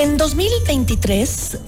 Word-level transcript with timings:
En 0.00 0.16
2023, 0.16 1.58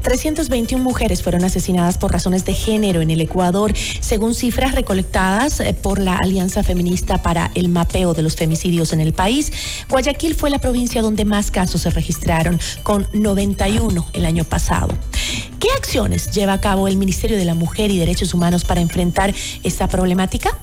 321 0.00 0.82
mujeres 0.82 1.22
fueron 1.22 1.44
asesinadas 1.44 1.98
por 1.98 2.12
razones 2.12 2.46
de 2.46 2.54
género 2.54 3.02
en 3.02 3.10
el 3.10 3.20
Ecuador, 3.20 3.74
según 4.00 4.34
cifras 4.34 4.74
recolectadas 4.74 5.60
eh, 5.60 5.74
por 5.74 5.98
la 5.98 6.16
Alianza 6.16 6.62
Feminista 6.62 7.22
para 7.22 7.50
el 7.54 7.68
Mapeo 7.68 8.14
de 8.14 8.22
los 8.22 8.36
Femicidios 8.36 8.94
en 8.94 9.02
el 9.02 9.12
país. 9.12 9.52
Guayaquil 9.90 10.34
fue 10.34 10.48
la 10.48 10.60
provincia 10.60 11.02
donde 11.02 11.26
más 11.26 11.50
casos 11.50 11.82
se 11.82 11.90
registraron, 11.90 12.58
con 12.82 13.06
91 13.12 14.06
el 14.14 14.24
año 14.24 14.44
pasado. 14.44 14.88
¿Qué 15.60 15.68
acciones 15.76 16.30
lleva 16.30 16.54
a 16.54 16.60
cabo 16.62 16.88
el 16.88 16.96
Ministerio 16.96 17.36
de 17.36 17.44
la 17.44 17.54
Mujer 17.54 17.90
y 17.90 17.98
Derechos 17.98 18.32
Humanos 18.32 18.64
para 18.64 18.80
enfrentar 18.80 19.34
esta 19.62 19.88
problemática? 19.88 20.58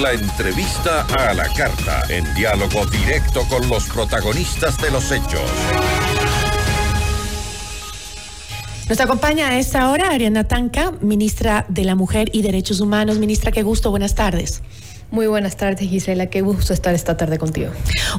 La 0.00 0.12
entrevista 0.12 1.04
a 1.18 1.34
la 1.34 1.48
carta, 1.52 2.04
en 2.08 2.24
diálogo 2.34 2.86
directo 2.86 3.42
con 3.48 3.68
los 3.68 3.88
protagonistas 3.88 4.80
de 4.80 4.92
los 4.92 5.10
hechos. 5.10 5.42
Nos 8.88 9.00
acompaña 9.00 9.48
a 9.48 9.58
esta 9.58 9.90
hora 9.90 10.10
Ariana 10.10 10.44
Tanca, 10.44 10.92
ministra 11.00 11.66
de 11.68 11.84
la 11.84 11.96
Mujer 11.96 12.30
y 12.32 12.42
Derechos 12.42 12.80
Humanos. 12.80 13.18
Ministra, 13.18 13.50
qué 13.50 13.64
gusto, 13.64 13.90
buenas 13.90 14.14
tardes. 14.14 14.62
Muy 15.10 15.26
buenas 15.26 15.56
tardes, 15.56 15.88
Gisela. 15.88 16.26
Qué 16.26 16.42
gusto 16.42 16.74
estar 16.74 16.94
esta 16.94 17.16
tarde 17.16 17.38
contigo. 17.38 17.70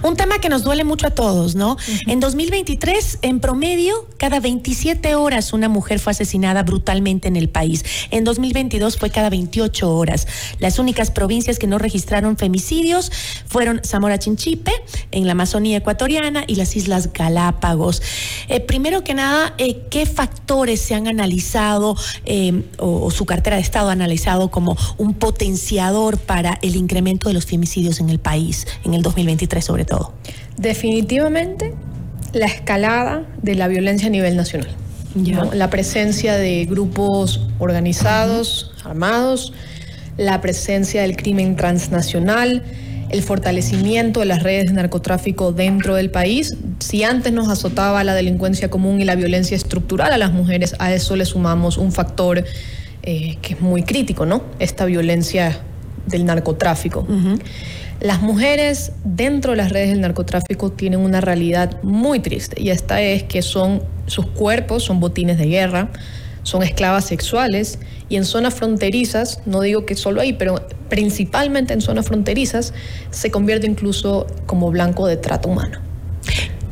Un 0.02 0.16
tema 0.16 0.39
que 0.39 0.49
nos 0.49 0.63
duele 0.63 0.84
mucho 0.84 1.05
a 1.05 1.12
todos, 1.12 1.53
¿no? 1.53 1.77
En 2.07 2.20
2023, 2.20 3.20
en 3.21 3.39
promedio, 3.39 4.07
cada 4.17 4.39
27 4.39 5.13
horas 5.13 5.53
una 5.53 5.70
mujer 5.70 5.99
fue 5.99 6.12
asesinada 6.12 6.63
brutalmente 6.63 7.27
en 7.27 7.35
el 7.35 7.48
país. 7.48 7.85
En 8.09 8.23
2022 8.23 8.98
fue 8.98 9.12
cada 9.12 9.29
28 9.29 9.95
horas. 9.95 10.27
Las 10.57 10.79
únicas 10.79 11.12
provincias 11.12 11.59
que 11.59 11.67
no 11.67 11.77
registraron 11.77 12.38
femicidios 12.38 13.12
fueron 13.45 13.81
Zamora 13.85 14.17
Chinchipe, 14.17 14.71
en 15.12 15.27
la 15.27 15.34
Amazonía 15.34 15.77
ecuatoriana, 15.77 16.43
y 16.48 16.55
las 16.55 16.76
Islas 16.76 17.13
Galápagos. 17.13 18.01
Eh, 18.48 18.62
primero 18.62 19.03
que 19.03 19.13
nada, 19.13 19.54
eh, 19.60 19.84
¿qué 19.91 20.07
factores 20.07 20.82
se 20.82 20.95
han 20.95 21.07
analizado 21.07 21.95
eh, 22.26 22.63
o, 22.79 23.05
o 23.05 23.12
su 23.12 23.27
cartera 23.27 23.57
de 23.57 23.62
Estado 23.62 23.90
ha 23.90 23.91
analizado 23.91 24.49
como 24.49 24.76
un 24.98 25.13
potenciador 25.13 26.17
para 26.17 26.57
el 26.63 26.79
incremento 26.80 27.30
de 27.30 27.34
los 27.34 27.46
femicidios 27.46 27.99
en 27.99 28.10
el 28.10 28.20
país, 28.20 28.66
en 28.84 28.94
el 28.94 29.02
2023 29.02 29.63
sobre 29.63 29.85
todo? 29.85 30.13
Definitivamente 30.58 31.74
la 32.34 32.46
escalada 32.46 33.26
de 33.41 33.55
la 33.55 33.68
violencia 33.68 34.08
a 34.08 34.12
nivel 34.12 34.35
nacional. 34.35 34.70
¿no? 35.16 35.54
La 35.54 35.70
presencia 35.70 36.35
de 36.35 36.66
grupos 36.66 37.48
organizados, 37.57 38.74
armados, 38.84 39.54
la 40.18 40.41
presencia 40.41 41.02
del 41.02 41.16
crimen 41.16 41.55
transnacional, 41.55 42.63
el 43.10 43.24
fortalecimiento 43.24 44.20
de 44.20 44.27
las 44.27 44.44
redes 44.44 44.68
de 44.68 44.74
narcotráfico 44.74 45.52
dentro 45.52 45.96
del 45.96 46.12
país. 46.12 46.55
Si 46.80 47.04
antes 47.04 47.34
nos 47.34 47.50
azotaba 47.50 48.04
la 48.04 48.13
delincuencia 48.13 48.70
común 48.70 49.02
y 49.02 49.05
la 49.05 49.16
violencia 49.16 49.57
estructural 49.57 50.13
a 50.13 50.18
las 50.18 50.32
mujeres, 50.32 50.76
a 50.80 50.94
eso 50.94 51.16
le 51.16 51.26
sumamos 51.26 51.77
un 51.77 51.91
factor 51.91 52.44
eh, 53.02 53.38
que 53.41 53.54
es 53.54 53.62
muy 53.62 53.84
crítico, 53.84 54.26
¿no? 54.26 54.44
Esta 54.60 54.85
violencia 54.85 55.60
del 56.10 56.26
narcotráfico. 56.26 57.05
Las 58.02 58.21
mujeres 58.21 58.93
dentro 59.04 59.52
de 59.52 59.57
las 59.57 59.71
redes 59.71 59.90
del 59.90 60.02
narcotráfico 60.02 60.71
tienen 60.71 61.01
una 61.01 61.20
realidad 61.20 61.82
muy 61.84 62.20
triste 62.20 62.62
y 62.62 62.70
esta 62.70 63.01
es 63.01 63.24
que 63.24 63.41
son 63.41 63.82
sus 64.06 64.25
cuerpos 64.25 64.84
son 64.84 65.00
botines 65.00 65.38
de 65.38 65.46
guerra, 65.46 65.90
son 66.44 66.63
esclavas 66.63 67.06
sexuales 67.06 67.79
y 68.07 68.16
en 68.16 68.25
zonas 68.25 68.53
fronterizas, 68.53 69.41
no 69.46 69.62
digo 69.62 69.85
que 69.85 69.96
solo 69.96 70.22
ahí, 70.22 70.34
pero 70.34 70.66
principalmente 70.90 71.74
en 71.74 71.81
zonas 71.81 72.07
fronterizas, 72.07 72.73
se 73.12 73.29
convierte 73.31 73.68
incluso 73.68 74.25
como 74.46 74.72
blanco 74.72 75.06
de 75.06 75.18
trato 75.18 75.50
humano. 75.50 75.88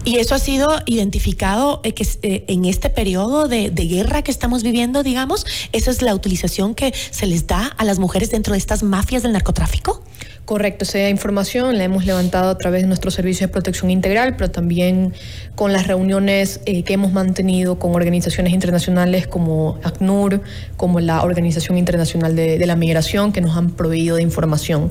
Y 0.08 0.20
eso 0.20 0.36
ha 0.36 0.40
sido 0.40 0.70
identificado 0.86 1.82
eh, 1.84 1.92
que, 1.92 2.08
eh, 2.22 2.46
en 2.48 2.64
este 2.64 2.90
periodo 2.90 3.50
de, 3.50 3.70
guerra 3.72 4.22
que 4.22 4.32
estamos 4.32 4.64
viviendo, 4.64 5.04
digamos, 5.04 5.46
esa 5.74 5.92
es 5.92 6.02
la 6.02 6.16
utilización 6.16 6.76
que 6.76 6.94
se 7.12 7.26
les 7.26 7.45
da 7.45 7.66
a 7.78 7.84
las 7.84 8.00
mujeres 8.00 8.32
dentro 8.32 8.54
de 8.54 8.58
estas 8.58 8.84
mafias 8.84 9.22
del 9.22 9.34
narcotráfico. 9.34 10.02
Correcto, 10.46 10.86
esa 10.86 11.10
información 11.10 11.78
la 11.78 11.84
hemos 11.84 12.06
levantado 12.06 12.50
a 12.50 12.58
través 12.58 12.84
de 12.84 12.88
nuestro 12.88 13.12
servicio 13.12 13.48
de 13.48 13.52
protección 13.52 13.92
integral, 13.92 14.38
pero 14.38 14.50
también 14.50 15.14
con 15.56 15.73
las 15.73 15.88
reuniones 15.88 16.62
eh, 16.66 16.84
que 16.84 16.94
hemos 16.94 17.12
mantenido 17.12 17.78
con 17.78 17.94
organizaciones 17.94 18.54
internacionales 18.54 19.28
como 19.28 19.78
ACNUR, 19.84 20.42
como 20.78 21.02
la 21.02 21.22
Organización 21.22 21.78
Internacional 21.78 22.34
de, 22.34 22.58
de, 22.58 22.66
la 22.66 22.78
Migración, 22.78 23.34
que 23.34 23.42
nos 23.42 23.58
han 23.58 23.72
proveído 23.72 24.16
de 24.16 24.22
información. 24.22 24.90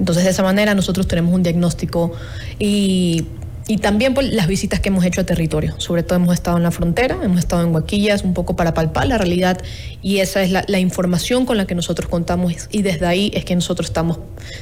Entonces, 0.00 0.24
de 0.24 0.30
esa 0.30 0.42
manera 0.42 0.74
nosotros 0.74 1.06
tenemos 1.06 1.32
un 1.32 1.44
diagnóstico 1.44 2.10
y 2.58 3.26
y 3.68 3.78
también 3.78 4.14
por 4.14 4.24
las 4.24 4.46
visitas 4.46 4.80
que 4.80 4.90
hemos 4.90 5.04
hecho 5.04 5.20
a 5.20 5.24
territorio. 5.24 5.74
Sobre 5.78 6.02
todo 6.02 6.16
hemos 6.16 6.34
estado 6.34 6.56
en 6.56 6.62
la 6.62 6.70
frontera, 6.70 7.18
hemos 7.22 7.40
estado 7.40 7.62
en 7.64 7.74
Huaquillas, 7.74 8.22
un 8.22 8.34
poco 8.34 8.54
para 8.54 8.74
palpar 8.74 9.06
la 9.08 9.18
realidad 9.18 9.58
y 10.02 10.18
esa 10.18 10.42
es 10.42 10.50
la, 10.50 10.64
la, 10.68 10.78
información 10.78 11.46
con 11.46 11.56
la 11.56 11.66
que 11.66 11.74
nosotros 11.74 12.08
contamos 12.08 12.68
y 12.70 12.82
desde 12.82 13.06
ahí 13.06 13.30
es 13.34 13.44
que 13.44 13.54
nosotros 13.54 13.88
estamos, 13.88 14.20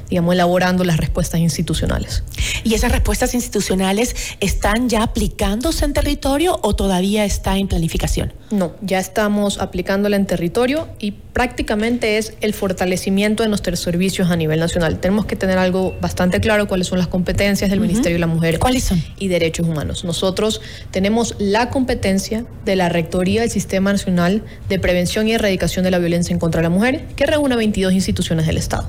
digamos, 0.08 0.34
elaborando 0.34 0.84
las 0.84 0.96
respuestas 0.96 1.40
institucionales. 1.40 2.24
¿Y 2.62 2.74
esas 2.74 2.92
respuestas 2.92 3.34
institucionales 3.34 4.16
están 4.40 4.88
ya 4.88 5.02
aplicándose 5.02 5.84
en 5.84 5.92
territorio 5.92 6.58
o 6.62 6.74
todavía 6.74 7.24
está 7.24 7.58
en 7.58 7.68
planificación? 7.68 8.32
No, 8.50 8.72
ya 8.80 8.98
estamos 8.98 9.58
aplicándola 9.58 10.16
en 10.16 10.26
territorio 10.26 10.88
y 10.98 11.14
prácticamente 11.34 12.16
es 12.16 12.32
el 12.40 12.54
fortalecimiento 12.54 13.42
de 13.42 13.48
nuestros 13.50 13.80
servicios 13.80 14.30
a 14.30 14.36
nivel 14.36 14.60
nacional. 14.60 15.00
Tenemos 15.00 15.26
que 15.26 15.34
tener 15.36 15.58
algo 15.58 15.94
bastante 16.00 16.40
claro 16.40 16.66
cuáles 16.68 16.86
son 16.86 16.98
las 16.98 17.08
competencias 17.08 17.68
del 17.68 17.80
uh 17.80 17.82
-huh. 17.82 17.86
Ministerio 17.88 18.14
de 18.14 18.20
la 18.20 18.28
Mujer. 18.28 18.58
¿Cuáles 18.60 18.84
son? 18.84 19.02
Y 19.18 19.28
Derechos 19.28 19.66
Humanos. 19.66 20.04
Nosotros 20.04 20.62
tenemos 20.92 21.34
la 21.38 21.68
competencia 21.70 22.46
de 22.64 22.76
la 22.76 22.88
Rectoría 22.88 23.42
del 23.42 23.50
Sistema 23.50 23.92
Nacional 23.92 24.42
de 24.68 24.78
Prevención 24.78 25.26
y 25.28 25.32
Erradicación 25.32 25.84
de 25.84 25.90
la 25.90 25.98
Violencia 25.98 26.32
en 26.32 26.38
contra 26.38 26.60
de 26.60 26.68
la 26.68 26.70
Mujer, 26.70 27.04
que 27.16 27.26
reúne 27.26 27.56
22 27.56 27.92
instituciones 27.92 28.46
del 28.46 28.56
Estado. 28.56 28.88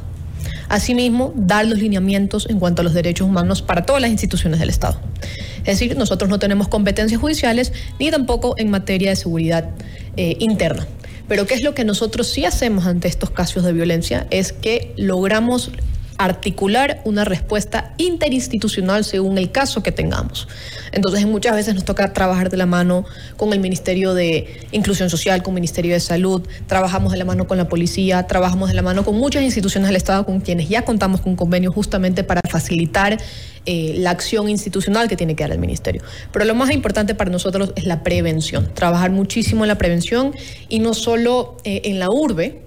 Asimismo, 0.69 1.33
dar 1.35 1.66
los 1.66 1.79
lineamientos 1.79 2.47
en 2.50 2.59
cuanto 2.59 2.81
a 2.81 2.83
los 2.83 2.94
derechos 2.94 3.27
humanos 3.27 3.63
para 3.63 3.85
todas 3.85 4.01
las 4.01 4.12
instituciones 4.12 4.59
del 4.59 4.69
Estado. 4.69 5.00
Es 5.59 5.79
decir, 5.79 5.97
nosotros 5.97 6.29
no 6.29 6.38
tenemos 6.38 6.67
competencias 6.67 7.19
judiciales 7.19 7.73
ni 8.00 8.12
tampoco 8.12 8.53
en 8.57 8.69
materia 8.69 9.09
de 9.09 9.16
seguridad 9.16 9.72
eh, 10.16 10.38
interna. 10.39 10.88
Pero 11.28 11.47
¿qué 11.47 11.56
es 11.56 11.63
lo 11.63 11.74
que 11.74 11.84
nosotros 11.84 12.28
sí 12.28 12.46
hacemos 12.46 12.86
ante 12.86 13.08
estos 13.08 13.31
casos 13.31 13.63
de 13.63 13.74
violencia? 13.74 14.28
Es 14.30 14.52
que 14.52 14.94
logramos 14.97 15.72
articular 16.18 17.02
una 17.03 17.26
respuesta 17.26 17.94
interinstitucional 17.98 19.03
según 19.03 19.38
el 19.38 19.52
caso 19.52 19.84
que 19.84 19.92
tengamos. 19.92 20.48
Entonces, 20.92 21.26
muchas 21.26 21.56
veces 21.56 21.76
nos 21.76 21.84
toca 21.84 22.14
trabajar 22.14 22.50
de 22.50 22.58
la 22.58 22.66
mano 22.66 23.06
con 23.38 23.52
el 23.52 23.59
Ministerio 23.59 24.14
de 24.14 24.68
Inclusión 24.72 25.09
Social, 25.09 25.44
con 25.44 25.54
el 25.54 25.56
Ministerio 25.56 25.94
de 25.94 26.00
Salud, 26.00 26.42
trabajamos 26.68 27.12
de 27.12 27.18
la 27.18 27.25
mano 27.25 27.48
con 27.48 27.58
la 27.58 27.68
policía, 27.68 28.28
trabajamos 28.28 28.70
de 28.70 28.75
la 28.75 28.81
mano 28.81 29.04
con 29.04 29.16
muchas 29.16 29.44
instituciones 29.44 29.90
del 29.90 29.98
Estado 29.98 30.25
con 30.25 30.40
quienes 30.40 30.70
ya 30.70 30.84
contamos 30.84 31.22
con 31.22 31.36
convenios 31.36 31.74
justamente 31.74 32.24
para 32.24 32.42
facilitar 32.50 33.18
eh, 33.66 33.96
la 33.98 34.12
acción 34.12 34.48
institucional 34.48 35.08
que 35.08 35.18
tiene 35.18 35.36
que 35.36 35.44
dar 35.44 35.52
el 35.52 35.59
Ministerio. 35.59 36.02
Pero 36.31 36.46
lo 36.46 36.56
más 36.56 36.72
importante 36.72 37.16
para 37.16 37.31
nosotros 37.31 37.74
es 37.75 37.86
la 37.86 38.04
prevención, 38.04 38.72
trabajar 38.74 39.12
muchísimo 39.12 39.64
en 39.64 39.70
la 39.70 39.78
prevención 39.78 40.34
y 40.70 40.80
no 40.80 40.94
solo 40.94 41.58
eh, 41.64 41.81
en 41.86 42.00
la 42.00 42.09
urbe, 42.09 42.65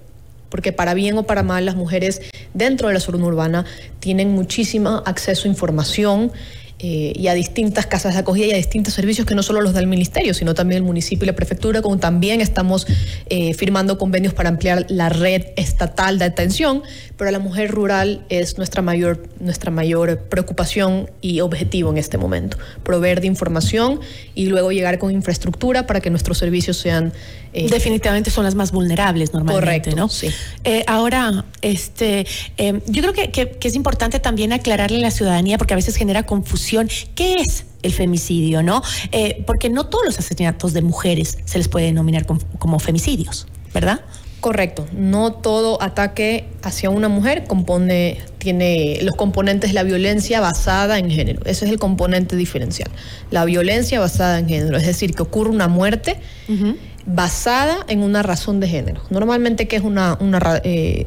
porque 0.49 0.71
para 0.73 0.93
bien 0.93 1.17
o 1.17 1.23
para 1.23 1.43
mal 1.43 1.65
las 1.65 1.75
mujeres 1.75 2.21
dentro 2.53 2.87
de 2.87 2.93
la 2.95 2.99
zona 2.99 3.23
urbana 3.25 3.65
tienen 3.99 4.31
muchísimo 4.31 5.03
acceso 5.05 5.47
a 5.47 5.51
información 5.51 6.31
eh, 6.81 7.11
y 7.13 7.27
a 7.27 7.33
distintas 7.33 7.87
casas 7.87 8.13
de 8.13 8.21
acogida 8.21 8.45
y 8.45 8.51
a 8.53 8.55
distintos 8.55 8.93
servicios 8.93 9.27
que 9.27 9.35
no 9.35 9.43
solo 9.43 9.59
los 9.59 9.73
da 9.73 9.81
el 9.81 9.87
ministerio, 9.87 10.33
sino 10.33 10.53
también 10.53 10.77
el 10.77 10.83
municipio 10.83 11.25
y 11.25 11.27
la 11.27 11.35
prefectura, 11.35 11.81
como 11.81 11.97
también 11.97 12.39
estamos 12.39 12.87
eh, 13.29 13.53
firmando 13.53 13.97
convenios 13.97 14.33
para 14.33 14.47
ampliar 14.47 14.85
la 14.87 15.09
red 15.09 15.47
estatal 15.57 16.19
de 16.19 16.25
atención, 16.25 16.81
pero 17.17 17.31
la 17.31 17.39
mujer 17.39 17.69
rural 17.69 18.23
es 18.29 18.57
nuestra 18.57 18.81
mayor, 18.81 19.27
nuestra 19.41 19.71
mayor 19.71 20.19
preocupación 20.29 21.09
y 21.19 21.41
objetivo 21.41 21.89
en 21.91 21.97
este 21.97 22.17
momento, 22.17 22.57
proveer 22.83 23.19
de 23.19 23.27
información 23.27 23.99
y 24.33 24.45
luego 24.45 24.71
llegar 24.71 24.99
con 24.99 25.11
infraestructura 25.11 25.85
para 25.85 25.99
que 25.99 26.09
nuestros 26.09 26.37
servicios 26.37 26.77
sean... 26.77 27.11
Eh, 27.51 27.67
Definitivamente 27.67 28.29
son 28.29 28.45
las 28.45 28.55
más 28.55 28.71
vulnerables 28.71 29.33
normalmente, 29.33 29.65
correcto, 29.65 29.95
¿no? 29.97 30.07
Sí. 30.07 30.29
Eh, 30.63 30.85
ahora, 30.87 31.45
este, 31.61 32.25
eh, 32.57 32.79
yo 32.85 33.01
creo 33.01 33.13
que, 33.13 33.31
que, 33.31 33.49
que, 33.49 33.67
es 33.67 33.75
importante 33.75 34.19
también 34.19 34.53
aclararle 34.53 34.99
a 34.99 35.01
la 35.01 35.11
ciudadanía 35.11 35.57
porque 35.57 35.73
a 35.73 35.75
veces 35.75 35.95
genera 35.95 36.23
confusión. 36.23 36.68
¿Qué 37.15 37.35
es 37.35 37.65
el 37.81 37.93
femicidio, 37.93 38.61
no? 38.61 38.81
Eh, 39.11 39.43
porque 39.45 39.69
no 39.69 39.87
todos 39.87 40.05
los 40.05 40.19
asesinatos 40.19 40.73
de 40.73 40.81
mujeres 40.81 41.37
se 41.45 41.57
les 41.57 41.67
puede 41.67 41.85
denominar 41.87 42.25
como, 42.25 42.41
como 42.59 42.79
femicidios, 42.79 43.47
¿verdad? 43.73 44.01
Correcto, 44.39 44.85
no 44.93 45.33
todo 45.33 45.81
ataque 45.81 46.45
hacia 46.61 46.89
una 46.89 47.09
mujer 47.09 47.43
compone, 47.45 48.19
tiene 48.37 48.99
los 49.01 49.15
componentes 49.15 49.71
de 49.71 49.73
la 49.73 49.83
violencia 49.83 50.39
basada 50.39 50.97
en 50.97 51.11
género. 51.11 51.41
Ese 51.45 51.65
es 51.65 51.71
el 51.71 51.77
componente 51.77 52.37
diferencial. 52.37 52.89
La 53.31 53.43
violencia 53.43 53.99
basada 53.99 54.39
en 54.39 54.47
género, 54.47 54.77
es 54.77 54.85
decir, 54.85 55.13
que 55.13 55.23
ocurre 55.23 55.49
una 55.49 55.67
muerte 55.67 56.21
uh 56.47 56.53
-huh. 56.53 56.77
basada 57.05 57.79
en 57.89 58.01
una 58.01 58.23
razón 58.23 58.61
de 58.61 58.69
género. 58.69 59.01
Normalmente, 59.09 59.67
¿qué 59.67 59.75
es 59.75 59.83
una, 59.83 60.17
una, 60.21 60.61
eh, 60.63 61.05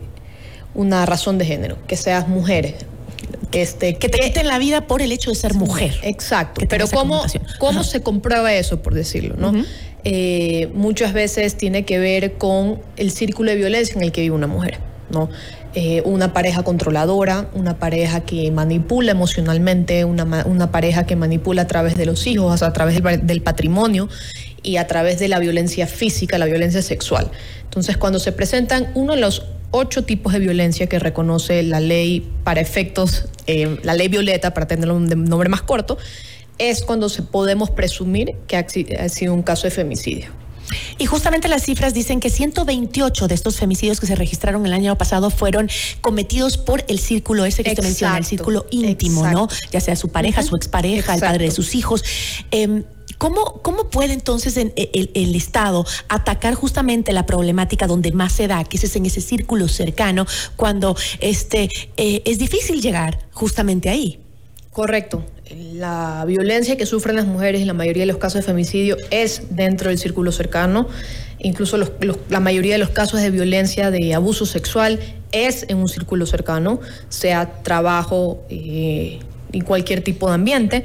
una 0.74 1.06
razón 1.06 1.38
de 1.38 1.46
género? 1.46 1.78
Que 1.86 1.96
seas 1.96 2.28
mujer, 2.28 2.76
Este, 3.52 3.96
que 3.96 4.08
te 4.08 4.18
quiten 4.18 4.46
la 4.46 4.58
vida 4.58 4.86
por 4.86 5.02
el 5.02 5.12
hecho 5.12 5.30
de 5.30 5.36
ser 5.36 5.54
mujer. 5.54 5.94
Exacto. 6.02 6.64
Pero 6.68 6.86
¿cómo, 6.88 7.22
cómo 7.58 7.84
se 7.84 8.02
comprueba 8.02 8.52
eso, 8.54 8.82
por 8.82 8.94
decirlo? 8.94 9.36
¿no? 9.36 9.52
Eh, 10.04 10.70
muchas 10.74 11.12
veces 11.12 11.56
tiene 11.56 11.84
que 11.84 11.98
ver 11.98 12.34
con 12.34 12.80
el 12.96 13.10
círculo 13.10 13.50
de 13.50 13.56
violencia 13.56 13.94
en 13.96 14.02
el 14.02 14.12
que 14.12 14.22
vive 14.22 14.34
una 14.34 14.46
mujer. 14.46 14.78
¿no? 15.10 15.28
Eh, 15.74 16.02
una 16.04 16.32
pareja 16.32 16.62
controladora, 16.62 17.48
una 17.54 17.78
pareja 17.78 18.20
que 18.20 18.50
manipula 18.50 19.12
emocionalmente, 19.12 20.04
una, 20.04 20.44
una, 20.46 20.70
pareja 20.70 21.04
que 21.04 21.16
manipula 21.16 21.62
a 21.62 21.66
través 21.66 21.96
de 21.96 22.06
los 22.06 22.26
hijos, 22.26 22.62
a 22.62 22.72
través 22.72 23.02
del, 23.02 23.26
del, 23.26 23.42
patrimonio 23.42 24.08
y 24.62 24.76
a 24.76 24.86
través 24.86 25.18
de 25.18 25.28
la 25.28 25.38
violencia 25.38 25.86
física, 25.86 26.38
la 26.38 26.46
violencia 26.46 26.82
sexual. 26.82 27.30
Entonces, 27.64 27.96
cuando 27.96 28.18
se 28.18 28.32
presentan 28.32 28.90
uno 28.94 29.14
de 29.14 29.20
los 29.20 29.46
ocho 29.72 30.04
tipos 30.04 30.32
de 30.32 30.38
violencia 30.38 30.86
que 30.86 30.98
reconoce 30.98 31.62
la 31.64 31.80
ley 31.80 32.30
para 32.44 32.60
efectos, 32.60 33.26
eh, 33.46 33.78
la 33.82 33.94
ley 33.94 34.08
violeta, 34.08 34.54
para 34.54 34.68
tener 34.68 34.90
un 34.92 35.08
nombre 35.24 35.48
más 35.48 35.62
corto, 35.62 35.98
es 36.58 36.82
cuando 36.82 37.08
se 37.08 37.22
podemos 37.22 37.70
presumir 37.70 38.36
que 38.46 38.56
ha 38.56 39.08
sido 39.08 39.34
un 39.34 39.42
caso 39.42 39.64
de 39.64 39.72
femicidio. 39.72 40.41
Y 40.98 41.06
justamente 41.06 41.48
las 41.48 41.62
cifras 41.62 41.94
dicen 41.94 42.20
que 42.20 42.30
128 42.30 43.28
de 43.28 43.34
estos 43.34 43.56
femicidios 43.56 44.00
que 44.00 44.06
se 44.06 44.14
registraron 44.14 44.66
el 44.66 44.72
año 44.72 44.96
pasado 44.96 45.30
fueron 45.30 45.70
cometidos 46.00 46.58
por 46.58 46.84
el 46.88 46.98
círculo 46.98 47.44
ese 47.44 47.64
que 47.64 47.70
usted 47.70 47.82
menciona, 47.82 48.18
el 48.18 48.24
círculo 48.24 48.66
íntimo, 48.70 49.26
¿no? 49.28 49.48
Ya 49.70 49.80
sea 49.80 49.96
su 49.96 50.08
pareja, 50.08 50.42
su 50.42 50.56
expareja, 50.56 51.14
el 51.14 51.20
padre 51.20 51.46
de 51.46 51.50
sus 51.50 51.74
hijos. 51.74 52.04
Eh, 52.50 52.84
¿Cómo, 53.18 53.62
¿Cómo, 53.62 53.88
puede 53.88 54.14
entonces 54.14 54.56
el, 54.56 54.72
el, 54.74 55.34
Estado 55.36 55.86
atacar 56.08 56.54
justamente 56.54 57.12
la 57.12 57.24
problemática 57.24 57.86
donde 57.86 58.10
más 58.10 58.32
se 58.32 58.48
da, 58.48 58.64
que 58.64 58.78
es 58.78 58.96
en 58.96 59.06
ese 59.06 59.20
círculo 59.20 59.68
cercano, 59.68 60.26
cuando 60.56 60.96
este, 61.20 61.68
eh, 61.96 62.22
es 62.24 62.38
difícil 62.38 62.82
llegar 62.82 63.28
justamente 63.32 63.90
ahí? 63.90 64.18
Correcto. 64.72 65.24
La 65.54 66.24
violencia 66.26 66.76
que 66.76 66.86
sufren 66.86 67.16
las 67.16 67.26
mujeres 67.26 67.60
en 67.60 67.66
la 67.66 67.74
mayoría 67.74 68.02
de 68.02 68.06
los 68.06 68.16
casos 68.16 68.40
de 68.40 68.42
femicidio 68.42 68.96
es 69.10 69.42
dentro 69.50 69.90
del 69.90 69.98
círculo 69.98 70.32
cercano. 70.32 70.88
Incluso 71.38 71.76
la 71.76 72.40
mayoría 72.40 72.74
de 72.74 72.78
los 72.78 72.90
casos 72.90 73.20
de 73.20 73.30
violencia, 73.30 73.90
de 73.90 74.14
abuso 74.14 74.46
sexual, 74.46 75.00
es 75.32 75.66
en 75.68 75.78
un 75.78 75.88
círculo 75.88 76.24
cercano, 76.26 76.80
sea 77.08 77.62
trabajo 77.62 78.44
eh, 78.48 79.18
y 79.50 79.60
cualquier 79.62 80.02
tipo 80.02 80.28
de 80.28 80.34
ambiente. 80.34 80.84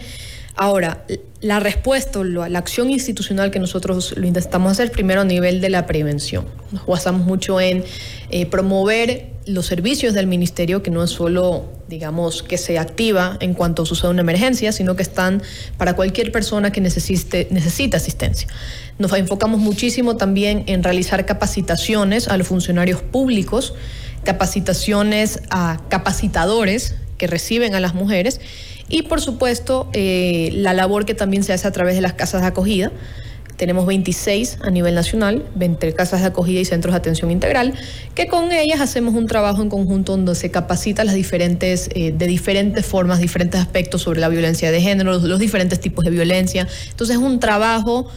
Ahora, 0.56 1.06
la 1.40 1.60
respuesta, 1.60 2.24
la 2.24 2.58
acción 2.58 2.90
institucional 2.90 3.52
que 3.52 3.60
nosotros 3.60 4.16
lo 4.18 4.26
intentamos 4.26 4.72
hacer 4.72 4.92
primero 4.92 5.22
a 5.22 5.26
nivel 5.26 5.62
de 5.62 5.70
la 5.70 5.86
prevención. 5.86 6.46
Nos 6.72 6.86
basamos 6.88 7.26
mucho 7.26 7.62
en 7.62 7.84
eh, 8.32 8.48
promover 8.48 9.37
los 9.48 9.66
servicios 9.66 10.14
del 10.14 10.28
ministerio, 10.28 10.84
que 10.84 10.92
no 10.92 11.04
es 11.04 11.12
solo, 11.12 11.66
digamos, 11.88 12.44
que 12.44 12.58
se 12.58 12.78
activa 12.78 13.38
en 13.40 13.54
cuanto 13.54 13.86
sucede 13.86 14.12
una 14.12 14.22
emergencia, 14.22 14.72
sino 14.72 14.96
que 14.96 15.04
están 15.04 15.42
para 15.78 15.96
cualquier 15.96 16.32
persona 16.32 16.72
que 16.72 16.82
necesite, 16.82 17.48
necesita 17.52 17.98
asistencia. 17.98 18.48
Nos 19.00 19.14
enfocamos 19.14 19.60
muchísimo 19.60 20.18
también 20.18 20.64
en 20.68 20.84
realizar 20.84 21.26
capacitaciones 21.26 22.28
a 22.28 22.38
los 22.38 22.48
funcionarios 22.48 23.02
públicos, 23.02 23.74
capacitaciones 24.24 25.42
a 25.50 25.80
capacitadores 25.90 26.96
que 27.18 27.28
reciben 27.28 27.74
a 27.74 27.80
las 27.80 27.96
mujeres 27.96 28.40
y 28.90 29.04
por 29.04 29.22
supuesto, 29.22 29.90
eh, 29.94 30.50
la 30.54 30.74
labor 30.74 31.06
que 31.06 31.14
también 31.14 31.44
se 31.44 31.54
hace 31.54 31.68
a 31.68 31.72
través 31.72 31.96
de 31.96 32.02
las 32.02 32.14
casas 32.14 32.42
de 32.42 32.48
acogida. 32.48 32.92
Tenemos 33.58 33.88
26 33.88 34.60
a 34.62 34.70
nivel 34.70 34.94
nacional, 34.94 35.44
entre 35.60 35.94
casas 35.94 36.22
de 36.22 36.28
acogida 36.28 36.60
y 36.60 36.66
centros 36.66 36.94
de 36.94 37.00
atención 37.00 37.32
integral, 37.32 37.74
que 38.14 38.28
con 38.28 38.52
ellas 38.52 38.82
hacemos 38.82 39.16
un 39.16 39.26
trabajo 39.26 39.64
en 39.64 39.70
conjunto 39.70 40.12
donde 40.12 40.36
se 40.36 40.52
capacita 40.52 41.04
las 41.04 41.16
diferentes, 41.16 41.90
eh, 41.96 42.14
de 42.16 42.28
diferentes 42.28 42.86
formas, 42.86 43.20
diferentes 43.20 43.60
aspectos 43.60 44.04
sobre 44.04 44.20
la 44.20 44.30
violencia 44.30 44.72
de 44.72 44.80
género, 44.80 45.12
los, 45.12 45.24
los 45.24 45.40
diferentes 45.40 45.80
tipos 45.80 46.06
de 46.06 46.12
violencia. 46.12 46.68
Entonces 46.92 47.16
es 47.16 47.22
un 47.22 47.40
trabajo 47.40 48.08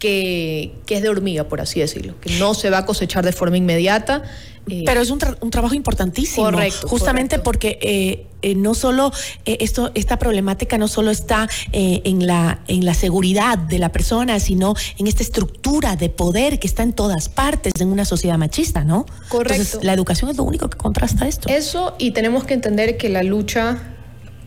que, 0.00 0.72
que, 0.86 0.96
es 0.96 1.02
de 1.02 1.08
hormiga, 1.08 1.44
por 1.44 1.60
así 1.60 1.78
decirlo, 1.78 2.18
que 2.20 2.36
no 2.38 2.54
se 2.54 2.70
va 2.70 2.78
a 2.78 2.86
cosechar 2.86 3.24
de 3.24 3.32
forma 3.32 3.58
inmediata. 3.58 4.24
Eh, 4.68 4.84
Pero 4.86 5.00
es 5.00 5.10
un, 5.10 5.18
un, 5.40 5.50
trabajo 5.50 5.74
importantísimo. 5.74 6.44
Correcto. 6.44 6.86
Justamente 6.86 7.38
porque 7.38 7.78
eh, 7.82 8.26
eh, 8.42 8.54
no 8.54 8.74
solo 8.74 9.12
esto, 9.44 9.90
esta 9.94 10.18
problemática 10.18 10.78
no 10.78 10.86
solo 10.86 11.10
está 11.10 11.48
en, 11.72 12.26
la, 12.26 12.60
en 12.68 12.84
la 12.84 12.94
seguridad 12.94 13.58
de 13.58 13.78
la 13.78 13.90
persona, 13.90 14.38
sino 14.38 14.74
en 14.98 15.06
esta 15.06 15.22
estructura 15.22 15.96
de 15.96 16.08
poder 16.08 16.58
que 16.58 16.66
está 16.66 16.82
en 16.82 16.92
todas 16.92 17.28
partes 17.28 17.72
en 17.80 17.88
una 17.88 18.04
sociedad 18.04 18.38
machista, 18.38 18.84
¿no? 18.84 19.06
Correcto. 19.28 19.54
Entonces, 19.54 19.84
la 19.84 19.92
educación 19.92 20.30
es 20.30 20.36
lo 20.36 20.44
único 20.44 20.68
que 20.70 20.78
contrasta 20.78 21.26
esto. 21.26 21.48
Eso, 21.48 21.94
y 21.98 22.12
tenemos 22.12 22.44
que 22.44 22.54
entender 22.54 22.96
que 22.96 23.08
la 23.08 23.22
lucha 23.22 23.94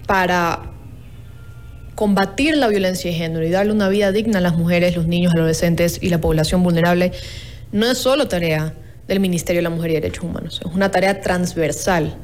para 0.06 0.74
combatir 1.95 2.57
la 2.57 2.68
violencia 2.68 3.12
de 3.12 3.18
género 3.18 3.45
y 3.45 3.50
darle 3.50 3.71
una 3.71 3.89
vida 3.89 4.12
digna 4.12 4.39
a 4.39 4.42
las 4.42 4.56
mujeres, 4.56 4.95
los 4.95 5.07
niños, 5.07 5.33
adolescentes 5.36 6.00
y 6.01 6.10
la 6.10 6.19
población 6.19 6.63
vulnerable 6.63 7.12
no 7.71 7.88
es 7.88 7.98
solo 7.98 8.27
tarea 8.27 8.74
del 9.07 9.19
Ministerio 9.19 9.59
de 9.59 9.63
la 9.63 9.69
Mujer 9.69 9.91
y 9.91 9.94
Derechos 9.95 10.23
Humanos, 10.23 10.61
es 10.65 10.73
una 10.73 10.91
tarea 10.91 11.21
transversal 11.21 12.17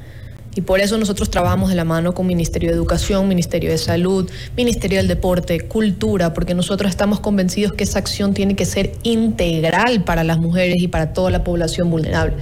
y 0.56 0.62
por 0.62 0.80
eso 0.80 0.98
nosotros 0.98 1.30
trabajamos 1.30 1.70
de 1.70 1.76
la 1.76 1.86
mano 1.86 2.14
con 2.14 2.26
Ministerio 2.26 2.70
de 2.70 2.76
Educación, 2.76 3.28
Ministerio 3.28 3.70
de 3.70 3.78
Salud, 3.78 4.30
Ministerio 4.58 4.98
del 4.98 5.08
Deporte, 5.08 5.62
Cultura, 5.62 6.34
porque 6.34 6.56
nosotros 6.56 6.90
estamos 6.90 7.20
convencidos 7.20 7.74
que 7.74 7.84
esa 7.84 8.00
acción 8.00 8.34
tiene 8.34 8.56
que 8.56 8.66
ser 8.66 8.92
integral 9.04 10.04
para 10.04 10.24
las 10.24 10.40
mujeres 10.40 10.82
y 10.82 10.88
para 10.88 11.14
toda 11.14 11.30
la 11.30 11.44
población 11.44 11.92
vulnerable. 11.92 12.36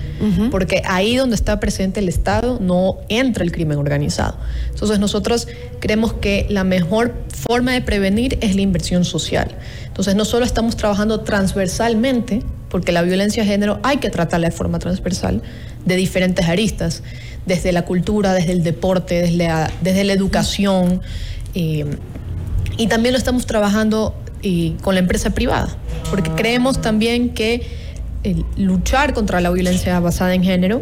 Porque 0.52 0.82
ahí 0.86 1.18
donde 1.18 1.36
está 1.36 1.60
presente 1.60 2.00
el 2.00 2.08
Estado 2.08 2.60
no 2.62 2.98
entra 3.10 3.44
el 3.44 3.52
crimen 3.52 3.78
organizado. 3.78 4.38
Entonces 4.70 5.00
nosotros 5.00 5.48
creemos 5.80 6.14
que 6.14 6.48
la 6.50 6.64
mejor 6.64 7.14
forma 7.28 7.74
de 7.74 7.82
prevenir 7.82 8.38
es 8.42 8.56
la 8.56 8.62
inversión 8.62 9.04
social. 9.04 9.52
Entonces 9.86 10.16
no 10.16 10.24
solo 10.24 10.46
estamos 10.46 10.78
trabajando 10.78 11.20
transversalmente, 11.22 12.42
porque 12.70 12.92
la 12.92 13.02
violencia 13.02 13.44
de 13.44 13.50
género 13.50 13.80
hay 13.84 13.98
que 13.98 14.10
tratarla 14.10 14.50
de 14.50 14.56
forma 14.56 14.80
transversal, 14.80 15.42
de 15.86 15.96
diferentes 15.96 16.48
aristas 16.48 17.04
desde 17.46 17.72
la 17.72 17.86
cultura, 17.86 18.34
desde 18.34 18.52
el 18.52 18.64
deporte, 18.64 19.22
desde 19.22 19.38
la, 19.38 19.72
desde 19.82 20.04
la 20.04 20.14
educación. 20.14 21.02
Eh, 21.56 21.86
y 22.78 22.88
también 22.88 23.14
lo 23.14 23.18
estamos 23.18 23.46
trabajando 23.46 24.16
eh, 24.44 24.76
con 24.82 24.96
la 24.96 25.00
empresa 25.00 25.32
privada, 25.32 25.76
porque 26.10 26.30
creemos 26.32 26.82
también 26.82 27.30
que 27.30 27.88
luchar 28.58 29.14
contra 29.14 29.40
la 29.40 29.50
violencia 29.52 30.00
basada 30.00 30.34
en 30.34 30.44
género 30.44 30.82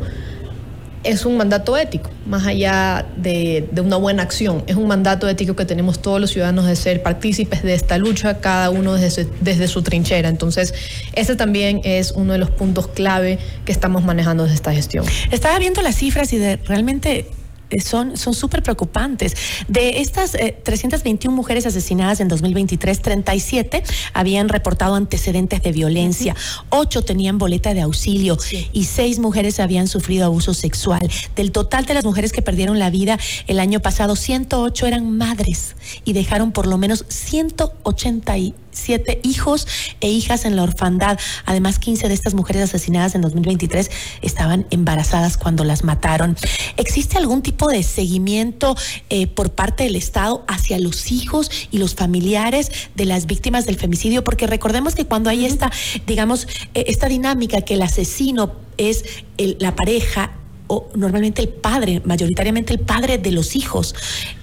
es 1.06 1.25
un 1.25 1.38
mandato 1.38 1.78
ético, 1.78 2.10
más 2.25 2.46
allá 2.46 3.06
de, 3.16 3.69
una 3.78 3.98
buena 3.98 4.24
acción. 4.24 4.63
Es 4.68 4.75
un 4.75 4.88
mandato 4.88 5.28
ético 5.28 5.56
que 5.56 5.66
tenemos 5.66 6.02
todos 6.02 6.19
los 6.19 6.31
ciudadanos 6.31 6.66
de 6.66 6.75
ser 6.75 7.04
partícipes 7.04 7.63
de 7.63 7.74
esta 7.74 7.98
lucha, 7.98 8.40
cada 8.40 8.69
uno 8.69 8.94
desde, 8.94 9.28
desde 9.42 9.68
su 9.68 9.81
trinchera. 9.81 10.30
Entonces, 10.30 10.74
ese 11.14 11.35
también 11.35 11.81
es 11.83 12.12
uno 12.12 12.33
de 12.33 12.40
los 12.40 12.50
puntos 12.50 12.88
clave 12.88 13.40
que 13.66 13.71
estamos 13.71 14.04
manejando 14.04 14.44
desde 14.44 14.56
esta 14.56 14.74
gestión. 14.74 15.06
Estaba 15.31 15.59
viendo 15.59 15.81
las 15.81 15.95
cifras 15.95 16.33
y 16.33 16.38
de 16.38 16.57
realmente 16.57 17.28
eh, 17.76 17.82
son 17.82 18.34
súper 18.34 18.64
preocupantes. 18.64 19.36
De 19.68 20.02
estas 20.02 20.32
321 20.32 21.32
eh, 21.32 21.36
mujeres 21.36 21.66
asesinadas 21.66 22.20
en 22.20 22.28
2023, 22.28 23.02
37 23.02 23.84
habían 24.14 24.50
reportado 24.50 24.96
antecedentes 24.96 25.62
de 25.62 25.72
violencia, 25.72 26.36
8 26.70 27.04
tenían 27.04 27.38
boleta 27.38 27.74
de 27.74 27.82
auxilio 27.82 28.38
y 28.74 28.86
6 28.86 29.20
mujeres 29.20 29.60
habían 29.60 29.88
sufrido 29.88 30.26
abuso 30.26 30.54
sexual. 30.54 31.10
Del 31.36 31.52
total 31.52 31.86
de 31.86 31.94
las 31.94 32.06
mujeres 32.06 32.32
que 32.32 32.42
perdieron 32.42 32.80
la 32.80 32.90
vida 32.90 33.20
el 33.48 33.60
año 33.60 33.80
pasado, 33.80 34.16
108 34.16 34.88
eran 34.88 35.18
madres 35.18 35.76
y 36.04 36.14
dejaron 36.14 36.52
por 36.52 36.68
lo 36.68 36.78
menos 36.78 37.06
180 37.08 38.65
siete 38.76 39.20
hijos 39.24 39.68
e 40.02 40.10
hijas 40.10 40.46
en 40.46 40.56
la 40.56 40.64
orfandad. 40.64 41.18
Además, 41.46 41.80
15 41.80 42.08
de 42.08 42.14
estas 42.14 42.34
mujeres 42.34 42.64
asesinadas 42.64 43.16
en 43.16 43.22
2023 43.22 43.90
estaban 44.22 44.68
embarazadas 44.70 45.38
cuando 45.38 45.64
las 45.64 45.84
mataron. 45.84 46.38
¿Existe 46.78 47.18
algún 47.18 47.42
tipo 47.42 47.68
de 47.68 47.84
seguimiento 47.84 48.76
eh, 49.10 49.28
por 49.28 49.52
parte 49.52 49.84
del 49.84 49.96
Estado 49.96 50.44
hacia 50.48 50.80
los 50.80 51.12
hijos 51.12 51.50
y 51.72 51.78
los 51.78 51.96
familiares 51.96 52.72
de 52.96 53.06
las 53.06 53.26
víctimas 53.26 53.66
del 53.66 53.78
femicidio? 53.78 54.24
Porque 54.24 54.48
recordemos 54.48 54.96
que 54.96 55.06
cuando 55.06 55.30
hay 55.30 55.46
esta, 55.46 55.72
digamos, 56.06 56.48
eh, 56.74 56.86
esta 56.88 57.08
dinámica 57.08 57.62
que 57.62 57.76
el 57.76 57.82
asesino 57.82 58.54
es 58.78 59.06
la 59.38 59.76
pareja 59.76 60.32
o 60.68 60.90
normalmente 60.96 61.42
el 61.42 61.50
padre, 61.50 62.02
mayoritariamente 62.06 62.74
el 62.74 62.80
padre 62.80 63.18
de 63.18 63.32
los 63.32 63.56
hijos, 63.56 63.96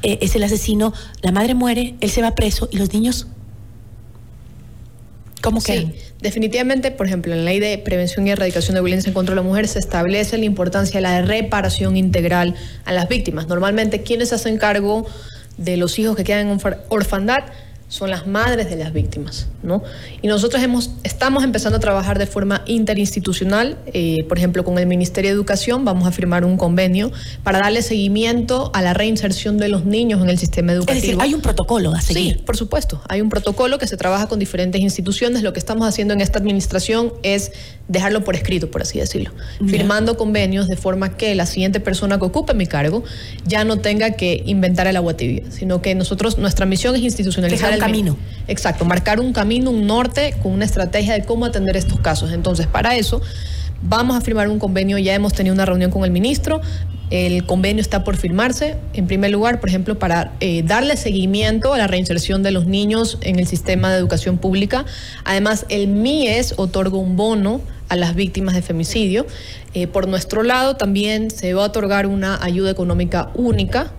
eh, 0.03 0.19
es 0.21 0.35
el 0.37 0.45
asesino, 0.45 0.93
la 1.21 1.33
madre 1.33 1.55
muere, 1.55 1.97
él 2.01 2.11
se 2.11 2.23
va 2.23 2.35
preso 2.35 2.69
y 2.71 2.77
los 2.77 2.93
niños 2.93 3.27
¿Cómo 5.43 5.61
que? 5.61 5.73
Sí, 5.73 5.93
definitivamente, 6.21 6.93
por 6.93 7.07
ejemplo, 7.07 7.33
en 7.33 7.41
la 7.41 7.45
ley 7.47 7.59
de 7.59 7.77
prevención 7.79 8.27
y 8.27 8.31
erradicación 8.31 8.77
de 8.77 8.81
violencia 8.81 9.13
contra 9.13 9.35
la 9.35 9.43
mujer 9.43 9.67
se 9.67 9.81
establece 9.81 10.39
la 10.39 10.45
importancia 10.45 10.99
de 10.99 11.03
la 11.03 11.21
reparación 11.23 11.97
integral 11.97 12.55
a 12.85 12.93
las 12.93 13.09
víctimas. 13.09 13.49
Normalmente, 13.49 14.03
quienes 14.03 14.33
hacen 14.33 14.57
cargo 14.57 15.05
de 15.59 15.77
los 15.77 15.99
hijos 15.99 16.17
que 16.17 16.25
quedan 16.25 16.49
en 16.49 16.61
orfandad 16.89 17.45
son 17.93 18.09
las 18.09 18.27
madres 18.27 18.71
de 18.71 18.77
las 18.77 18.95
víctimas, 18.95 19.49
¿no? 19.63 19.83
Y 20.23 20.27
nosotros 20.27 20.63
hemos, 20.63 20.93
estamos 21.03 21.45
empezando 21.45 21.77
a 21.77 21.81
trabajar 21.81 22.19
de 22.19 22.25
forma 22.25 22.63
interinstitucional, 22.65 23.77
eh, 23.93 24.25
por 24.31 24.39
ejemplo, 24.39 24.65
con 24.65 24.79
el 24.79 24.87
Ministerio 24.87 25.29
de 25.29 25.35
Educación 25.35 25.85
vamos 25.85 26.09
a 26.09 26.11
firmar 26.11 26.47
un 26.47 26.57
convenio 26.57 27.13
para 27.43 27.59
darle 27.59 27.83
seguimiento 27.83 28.71
a 28.73 28.81
la 28.81 28.95
reinserción 28.95 29.59
de 29.59 29.69
los 29.69 29.85
niños 29.85 30.23
en 30.23 30.31
el 30.31 30.39
sistema 30.39 30.73
educativo. 30.73 30.97
Es 30.97 31.03
decir, 31.03 31.19
hay 31.21 31.35
un 31.35 31.43
protocolo 31.43 31.93
a 31.93 32.01
seguir. 32.01 32.37
Sí, 32.37 32.43
por 32.43 32.57
supuesto, 32.57 33.03
hay 33.11 33.21
un 33.21 33.29
protocolo 33.29 33.77
que 33.77 33.87
se 33.87 33.99
trabaja 33.99 34.27
con 34.27 34.39
diferentes 34.39 34.81
instituciones. 34.81 35.43
Lo 35.43 35.53
que 35.53 35.59
estamos 35.59 35.87
haciendo 35.87 36.15
en 36.15 36.23
esta 36.23 36.39
administración 36.39 37.13
es 37.23 37.53
dejarlo 37.89 38.25
por 38.25 38.37
escrito, 38.37 38.71
por 38.71 38.81
así 38.81 39.01
decirlo, 39.01 39.33
firmando 39.69 40.17
convenios 40.17 40.67
de 40.67 40.77
forma 40.77 41.19
que 41.19 41.35
la 41.35 41.45
siguiente 41.45 41.79
persona 41.79 42.19
que 42.19 42.25
ocupe 42.25 42.55
mi 42.55 42.67
cargo 42.67 43.05
ya 43.47 43.65
no 43.65 43.81
tenga 43.81 44.13
que 44.13 44.43
inventar 44.47 44.87
el 44.87 44.97
agua 44.97 45.15
tibia, 45.15 45.43
sino 45.51 45.83
que 45.83 45.95
nosotros, 45.95 46.39
nuestra 46.39 46.65
misión 46.65 46.95
es 46.97 47.03
institucionalizar 47.03 47.75
el 47.75 47.82
camino. 47.87 48.17
Exacto, 48.49 48.85
marcar 48.85 49.21
un 49.21 49.33
camino, 49.33 49.71
un 49.71 49.87
norte 49.87 50.35
con 50.43 50.53
una 50.53 50.65
estrategia 50.65 51.15
de 51.15 51.25
cómo 51.25 51.45
atender 51.45 51.77
estos 51.77 52.01
casos. 52.01 52.33
Entonces, 52.33 52.67
para 52.67 52.97
eso 52.97 53.23
vamos 53.83 54.17
a 54.17 54.21
firmar 54.21 54.49
un 54.49 54.59
convenio, 54.59 54.99
ya 54.99 55.15
hemos 55.15 55.33
tenido 55.33 55.55
una 55.55 55.65
reunión 55.65 55.91
con 55.91 56.05
el 56.05 56.11
ministro, 56.11 56.61
el 57.11 57.45
convenio 57.45 57.83
está 57.83 58.05
por 58.05 58.17
firmarse, 58.17 58.77
en 58.95 59.07
primer 59.07 59.31
lugar, 59.31 59.61
por 59.61 59.69
ejemplo, 59.69 59.99
para 59.99 60.33
eh, 60.41 60.63
darle 60.65 60.97
seguimiento 60.97 61.75
a 61.75 61.79
la 61.79 61.87
reinserción 61.87 62.43
de 62.43 62.53
los 62.53 62.67
niños 62.67 63.19
en 63.21 63.39
el 63.39 63.47
sistema 63.47 63.93
de 63.93 63.99
educación 63.99 64.39
pública. 64.39 64.87
Además, 65.25 65.67
el 65.69 65.89
MIES 65.89 66.55
otorga 66.57 66.97
un 66.97 67.17
bono 67.17 67.61
a 67.91 67.97
las 67.97 68.15
víctimas 68.15 68.55
de 68.55 68.63
femicidio. 68.63 69.27
Eh, 69.75 69.89
por 69.89 70.09
nuestro 70.09 70.43
lado, 70.43 70.77
también 70.77 71.31
se 71.31 71.53
va 71.53 71.65
a 71.65 71.67
otorgar 71.67 72.07
una 72.07 72.43
ayuda 72.43 72.71
económica 72.71 73.31
única. 73.35 73.93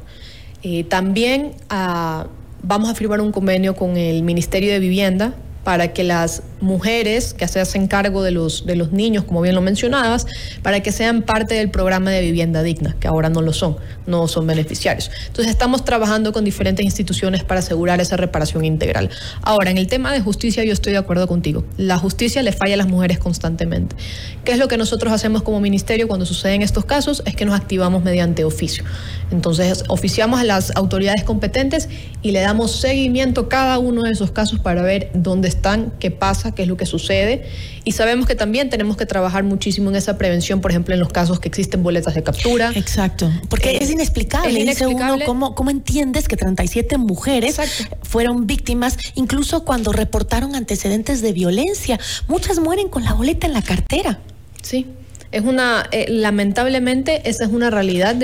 Eh, 0.64 0.84
también 0.84 1.52
ah, 1.70 2.26
vamos 2.64 2.90
a 2.90 2.96
firmar 2.96 3.22
un 3.22 3.32
convenio 3.32 3.76
con 3.76 3.98
el 3.98 4.24
Ministerio 4.24 4.72
de 4.72 4.80
Vivienda 4.80 5.34
para 5.64 5.94
que 5.94 6.04
las 6.04 6.44
mujeres 6.60 7.34
que 7.34 7.48
se 7.48 7.60
hacen 7.60 7.88
cargo 7.88 8.24
de 8.24 8.32
los, 8.32 8.66
de 8.66 8.76
los 8.76 8.92
niños, 8.92 9.24
como 9.26 9.42
bien 9.42 9.56
lo 9.56 9.62
mencionabas, 9.62 10.26
para 10.62 10.82
que 10.82 10.92
sean 10.92 11.22
parte 11.22 11.56
del 11.56 11.70
programa 11.70 12.12
de 12.12 12.22
vivienda 12.22 12.64
digna, 12.64 12.96
que 13.00 13.08
ahora 13.08 13.30
no 13.30 13.42
lo 13.42 13.54
son, 13.54 13.78
no 14.06 14.28
son 14.28 14.48
beneficiarios. 14.48 15.12
Entonces 15.28 15.52
estamos 15.52 15.86
trabajando 15.86 16.32
con 16.34 16.44
diferentes 16.44 16.86
instituciones 16.86 17.44
para 17.44 17.60
asegurar 17.60 18.02
esa 18.02 18.18
reparación 18.18 18.66
integral. 18.66 19.10
Ahora, 19.42 19.72
en 19.72 19.78
el 19.78 19.88
tema 19.88 20.12
de 20.12 20.22
justicia 20.22 20.64
yo 20.64 20.74
estoy 20.74 20.94
de 20.94 21.00
acuerdo 21.00 21.28
contigo. 21.28 21.66
La 21.78 21.98
justicia 21.98 22.42
le 22.44 22.52
falla 22.52 22.74
a 22.76 22.78
las 22.78 22.88
mujeres 22.88 23.20
constantemente. 23.20 23.96
¿Qué 24.44 24.54
es 24.54 24.58
lo 24.58 24.68
que 24.68 24.78
nosotros 24.78 25.14
hacemos 25.14 25.44
como 25.44 25.60
ministerio 25.60 26.08
cuando 26.08 26.26
suceden 26.26 26.62
estos 26.62 26.86
casos? 26.86 27.24
Es 27.26 27.36
que 27.36 27.46
nos 27.46 27.60
activamos 27.60 28.04
mediante 28.04 28.44
oficio. 28.44 28.84
Entonces, 29.32 29.84
oficiamos 29.88 30.40
a 30.40 30.44
las 30.44 30.76
autoridades 30.76 31.24
competentes 31.24 31.90
y 32.22 32.32
le 32.32 32.42
damos 32.42 32.80
seguimiento 32.80 33.42
a 33.42 33.50
cada 33.50 33.80
uno 33.80 34.04
de 34.04 34.12
esos 34.12 34.32
casos 34.32 34.60
para 34.60 34.82
ver 34.82 35.10
dónde 35.14 35.53
están, 35.54 35.94
qué 36.00 36.12
pasa, 36.12 36.54
qué 36.54 36.64
es 36.64 36.68
lo 36.68 36.78
que 36.78 36.86
sucede. 36.86 37.46
Y 37.84 37.94
sabemos 37.94 38.28
que 38.28 38.36
también 38.36 38.70
tenemos 38.70 38.98
que 38.98 39.06
trabajar 39.06 39.44
muchísimo 39.44 39.90
en 39.90 39.96
esa 39.96 40.18
prevención, 40.18 40.62
por 40.62 40.72
ejemplo, 40.72 40.94
en 40.94 41.00
los 41.00 41.10
casos 41.10 41.40
que 41.40 41.48
existen 41.48 41.84
boletas 41.84 42.16
de 42.16 42.24
captura. 42.24 42.72
Exacto, 42.76 43.32
porque 43.50 43.72
eh, 43.72 43.80
es 43.82 43.92
inexplicable. 43.92 44.50
Es 44.50 44.58
inexplicable. 44.58 45.26
¿cómo, 45.26 45.56
¿cómo, 45.56 45.70
entiendes 45.70 46.28
que 46.28 46.36
37 46.36 46.98
mujeres 46.98 47.58
fueron 48.02 48.48
víctimas, 48.48 48.98
incluso 49.16 49.66
cuando 49.66 49.92
reportaron 49.92 50.56
antecedentes 50.56 51.22
de 51.22 51.34
violencia? 51.34 52.00
Muchas 52.28 52.60
mueren 52.60 52.90
con 52.90 53.04
la 53.04 53.14
boleta 53.14 53.48
en 53.48 53.54
la 53.54 53.62
cartera. 53.62 54.20
Sí. 54.62 54.88
Es 55.32 55.44
una, 55.44 55.88
eh, 55.92 56.06
lamentablemente, 56.10 57.28
esa 57.28 57.46
es 57.46 57.50
una 57.50 57.70
realidad, 57.70 58.16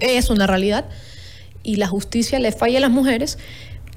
es 0.00 0.30
una 0.30 0.46
realidad, 0.46 0.86
y 1.62 1.76
la 1.76 1.88
justicia 1.88 2.38
le 2.38 2.52
falla 2.52 2.78
a 2.78 2.80
las 2.80 2.90
mujeres 2.90 3.38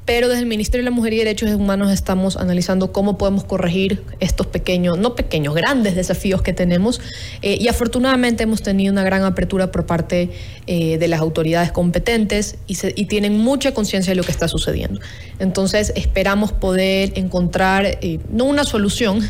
pero 0.10 0.28
desde 0.28 0.42
el 0.42 0.48
Ministerio 0.48 0.84
de 0.84 0.89
la 0.89 0.96
Mujer 0.96 1.13
y 1.13 1.18
Derechos 1.18 1.51
Humanos 1.51 1.92
estamos 1.92 2.36
analizando 2.36 2.92
cómo 2.92 3.20
podemos 3.20 3.44
corregir 3.44 4.01
estos 4.20 4.48
pequeños, 4.48 4.98
no 4.98 5.13
pequeños, 5.13 5.54
grandes 5.54 5.94
desafíos 5.94 6.42
que 6.42 6.51
tenemos 6.51 7.00
eh, 7.44 7.60
y 7.62 7.68
afortunadamente 7.68 8.42
hemos 8.42 8.63
tenido 8.63 8.92
una 8.92 9.04
gran 9.04 9.24
apertura 9.24 9.70
por 9.70 9.86
parte 9.86 10.32
eh, 10.66 10.98
de 10.98 11.08
las 11.08 11.20
autoridades 11.20 11.72
competentes 11.72 12.58
y, 12.66 13.06
tienen 13.06 13.38
mucha 13.38 13.75
conciencia 13.75 14.10
de 14.10 14.16
lo 14.16 14.24
que 14.24 14.32
está 14.32 14.48
sucediendo. 14.48 15.00
Entonces 15.38 15.94
esperamos 15.96 16.54
poder 16.54 17.12
encontrar 17.13 17.86
eh, 17.86 18.18
no 18.32 18.46
una 18.46 18.63
solución, 18.63 19.22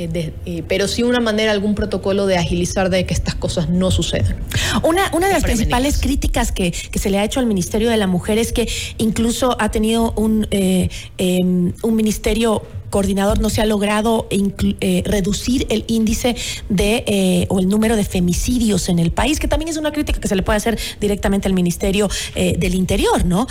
eh, 0.00 0.32
eh, 0.46 0.62
pero 0.68 0.86
sí 0.86 1.02
una 1.02 1.18
manera, 1.18 1.50
algún 1.50 1.74
protocolo 1.74 2.26
de 2.26 2.38
agilizar 2.38 2.88
de 2.88 3.04
que 3.04 3.12
estas 3.12 3.34
cosas 3.34 3.68
no 3.68 3.90
sucedan. 3.90 4.36
Una, 4.84 5.10
una 5.12 5.26
de 5.26 5.32
las 5.32 5.42
principales 5.42 5.98
críticas 5.98 6.52
que, 6.52 6.72
se 6.72 7.10
le 7.10 7.18
ha 7.18 7.24
hecho 7.24 7.40
al 7.40 7.46
Ministerio 7.46 7.90
de 7.90 7.96
la 7.96 8.06
Mujer 8.06 8.38
es 8.38 8.52
que 8.52 8.68
incluso 8.98 9.56
ha 9.60 9.72
tenido 9.72 10.12
un, 10.12 10.46
eh, 10.52 10.88
em, 11.16 11.72
un 11.82 11.96
ministerio 11.96 12.62
coordinador 12.90 13.40
no 13.40 13.50
se 13.50 13.60
ha 13.60 13.66
logrado 13.66 14.28
eh, 14.30 15.02
reducir 15.04 15.66
el 15.70 15.84
índice 15.88 16.36
de 16.68 17.04
eh, 17.06 17.46
o 17.48 17.60
el 17.60 17.68
número 17.68 17.96
de 17.96 18.04
femicidios 18.04 18.88
en 18.88 18.98
el 18.98 19.10
país, 19.10 19.38
que 19.40 19.48
también 19.48 19.68
es 19.68 19.76
una 19.76 19.92
crítica 19.92 20.20
que 20.20 20.28
se 20.28 20.36
le 20.36 20.42
puede 20.42 20.56
hacer 20.56 20.78
directamente 21.00 21.48
al 21.48 21.54
Ministerio 21.54 22.08
eh, 22.34 22.56
del 22.58 22.74
Interior, 22.74 23.24
¿no? 23.24 23.46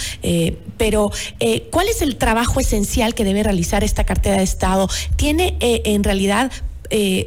pero, 0.78 1.12
¿cuál 1.72 1.88
es 1.88 2.02
el 2.02 2.18
trabajo 2.18 2.60
esencial 2.60 3.16
que 3.16 3.24
debe 3.24 3.44
realizar 3.44 3.84
esta 3.84 4.04
cartera 4.04 4.38
de 4.38 4.44
Estado? 4.44 4.88
¿Tiene 5.16 5.58
en 5.60 6.04
realidad, 6.04 6.52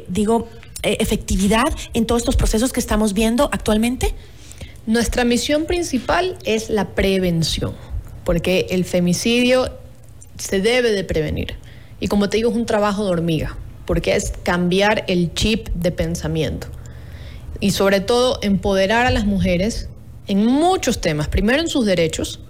digo, 0.07 0.47
efectividad 0.83 1.73
en 1.93 2.05
todos 2.05 2.21
estos 2.21 2.35
procesos 2.35 2.71
que 2.71 2.79
estamos 2.79 3.13
viendo 3.13 3.49
actualmente? 3.51 4.13
Nuestra 4.85 5.25
misión 5.25 5.65
principal 5.65 6.37
es 6.43 6.69
la 6.69 6.89
prevención, 6.89 7.75
porque 8.23 8.67
el 8.69 8.85
femicidio 8.85 9.69
se 10.37 10.61
debe 10.61 10.91
de 10.91 11.03
prevenir. 11.03 11.55
Y 12.01 12.07
como 12.07 12.27
te 12.29 12.37
digo, 12.37 12.49
es 12.49 12.57
un 12.57 12.65
trabajo 12.65 13.05
de 13.05 13.11
hormiga, 13.11 13.55
porque 13.85 14.15
es 14.15 14.33
cambiar 14.43 15.05
el 15.07 15.33
chip 15.33 15.69
de 15.69 15.91
pensamiento. 15.91 16.67
Y 17.61 17.71
sobre 17.71 18.01
todo, 18.01 18.39
empoderar 18.41 19.05
a 19.05 19.11
las 19.11 19.25
mujeres 19.25 19.87
en 20.27 20.45
muchos 20.45 20.99
temas. 20.99 21.29
Primero, 21.29 21.61
en 21.61 21.67
sus 21.69 21.85
derechos. 21.85 22.41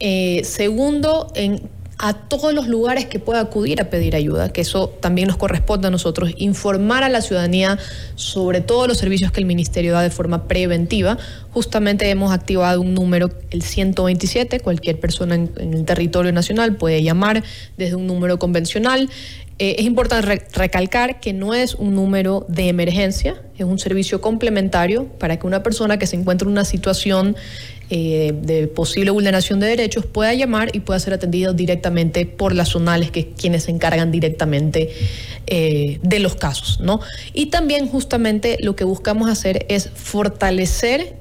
Eh, 0.00 0.42
segundo, 0.44 1.30
en 1.34 1.68
a 1.98 2.14
todos 2.14 2.52
los 2.52 2.66
lugares 2.66 3.06
que 3.06 3.18
pueda 3.18 3.40
acudir 3.40 3.80
a 3.80 3.90
pedir 3.90 4.16
ayuda, 4.16 4.52
que 4.52 4.60
eso 4.60 4.88
también 4.88 5.28
nos 5.28 5.36
corresponde 5.36 5.88
a 5.88 5.90
nosotros, 5.90 6.32
informar 6.36 7.04
a 7.04 7.08
la 7.08 7.20
ciudadanía 7.20 7.78
sobre 8.14 8.60
todos 8.60 8.88
los 8.88 8.98
servicios 8.98 9.30
que 9.30 9.40
el 9.40 9.46
Ministerio 9.46 9.92
da 9.92 10.02
de 10.02 10.10
forma 10.10 10.48
preventiva. 10.48 11.18
Justamente 11.52 12.08
hemos 12.10 12.32
activado 12.32 12.80
un 12.80 12.94
número, 12.94 13.30
el 13.50 13.62
127, 13.62 14.60
cualquier 14.60 14.98
persona 14.98 15.34
en, 15.34 15.52
el 15.58 15.84
territorio 15.84 16.32
nacional 16.32 16.76
puede 16.76 17.02
llamar 17.02 17.44
desde 17.76 17.94
un 17.94 18.06
número 18.06 18.38
convencional. 18.38 19.08
Eh, 19.58 19.76
es 19.78 19.84
importante 19.84 20.42
recalcar 20.54 21.20
que 21.20 21.32
no 21.32 21.54
es 21.54 21.74
un 21.74 21.94
número 21.94 22.46
de 22.48 22.68
emergencia, 22.68 23.42
es 23.56 23.64
un 23.64 23.78
servicio 23.78 24.20
complementario 24.20 25.06
para 25.18 25.38
que 25.38 25.46
una 25.46 25.62
persona 25.62 25.98
que 25.98 26.06
se 26.06 26.16
encuentre 26.16 26.46
en 26.46 26.52
una 26.52 26.64
situación 26.64 27.36
eh, 27.94 28.32
de 28.34 28.68
posible 28.68 29.10
vulneración 29.10 29.60
de 29.60 29.66
derechos 29.66 30.06
pueda 30.06 30.32
llamar 30.32 30.74
y 30.74 30.80
pueda 30.80 30.98
ser 30.98 31.12
atendido 31.12 31.52
directamente 31.52 32.24
por 32.24 32.54
las 32.54 32.70
zonales, 32.70 33.10
que 33.10 33.32
quienes 33.32 33.64
se 33.64 33.70
encargan 33.70 34.10
directamente 34.10 34.88
eh, 35.46 35.98
de 36.02 36.18
los 36.18 36.34
casos. 36.34 36.80
¿no? 36.80 37.00
Y 37.34 37.46
también 37.50 37.86
justamente 37.86 38.56
lo 38.60 38.76
que 38.76 38.84
buscamos 38.84 39.28
hacer 39.28 39.66
es 39.68 39.90
fortalecer 39.94 41.16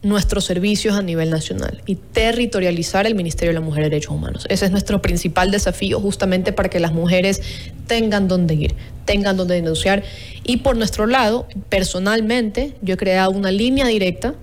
nuestros 0.00 0.46
servicios 0.46 0.96
a 0.96 1.02
nivel 1.02 1.28
nacional 1.28 1.82
y 1.84 1.96
territorializar 1.96 3.06
el 3.06 3.14
Ministerio 3.14 3.50
de 3.50 3.60
la 3.60 3.66
Mujer 3.66 3.82
y 3.82 3.90
Derechos 3.90 4.14
Humanos. 4.14 4.46
Ese 4.48 4.64
es 4.64 4.70
nuestro 4.70 5.02
principal 5.02 5.50
desafío 5.50 6.00
justamente 6.00 6.54
para 6.54 6.70
que 6.70 6.80
las 6.80 6.94
mujeres 6.94 7.42
tengan 7.86 8.26
dónde 8.26 8.54
ir, 8.54 8.74
tengan 9.04 9.36
dónde 9.36 9.56
denunciar. 9.56 10.02
Y 10.44 10.58
por 10.58 10.78
nuestro 10.78 11.06
lado, 11.06 11.46
personalmente, 11.68 12.72
yo 12.80 12.94
he 12.94 12.96
creado 12.96 13.32
una 13.32 13.50
línea 13.50 13.86
directa 13.86 14.34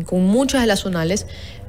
con 0.00 0.24
muchas 0.24 0.62
de 0.62 0.66
las 0.66 0.80
zonales, 0.80 1.26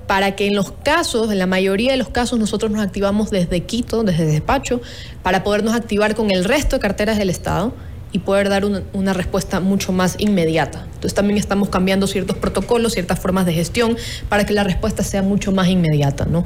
para 0.07 0.35
que 0.35 0.47
en 0.47 0.55
los 0.55 0.71
casos, 0.71 1.31
en 1.31 1.39
la 1.39 1.47
mayoría 1.47 1.91
de 1.91 1.97
los 1.97 2.09
casos, 2.09 2.39
nosotros 2.39 2.71
nos 2.71 2.81
activamos 2.81 3.29
desde 3.29 3.61
Quito, 3.61 4.03
desde 4.03 4.25
despacho, 4.25 4.81
para 5.21 5.43
podernos 5.43 5.73
activar 5.75 6.15
con 6.15 6.31
el 6.31 6.43
resto 6.43 6.75
de 6.77 6.81
carteras 6.81 7.17
del 7.17 7.29
Estado 7.29 7.73
y 8.11 8.19
poder 8.19 8.47
dar 8.47 8.63
una, 8.65 9.13
respuesta 9.13 9.59
mucho 9.59 9.91
más 9.91 10.15
inmediata. 10.19 10.85
Entonces 10.85 11.15
también 11.15 11.39
estamos 11.39 11.69
cambiando 11.69 12.05
ciertos 12.05 12.37
protocolos, 12.37 12.93
ciertas 12.93 13.19
formas 13.19 13.45
de 13.45 13.53
gestión 13.53 13.97
para 14.29 14.45
que 14.45 14.53
la 14.53 14.63
respuesta 14.63 15.03
sea 15.03 15.23
mucho 15.23 15.51
más 15.51 15.67
inmediata, 15.67 16.25
¿no? 16.25 16.45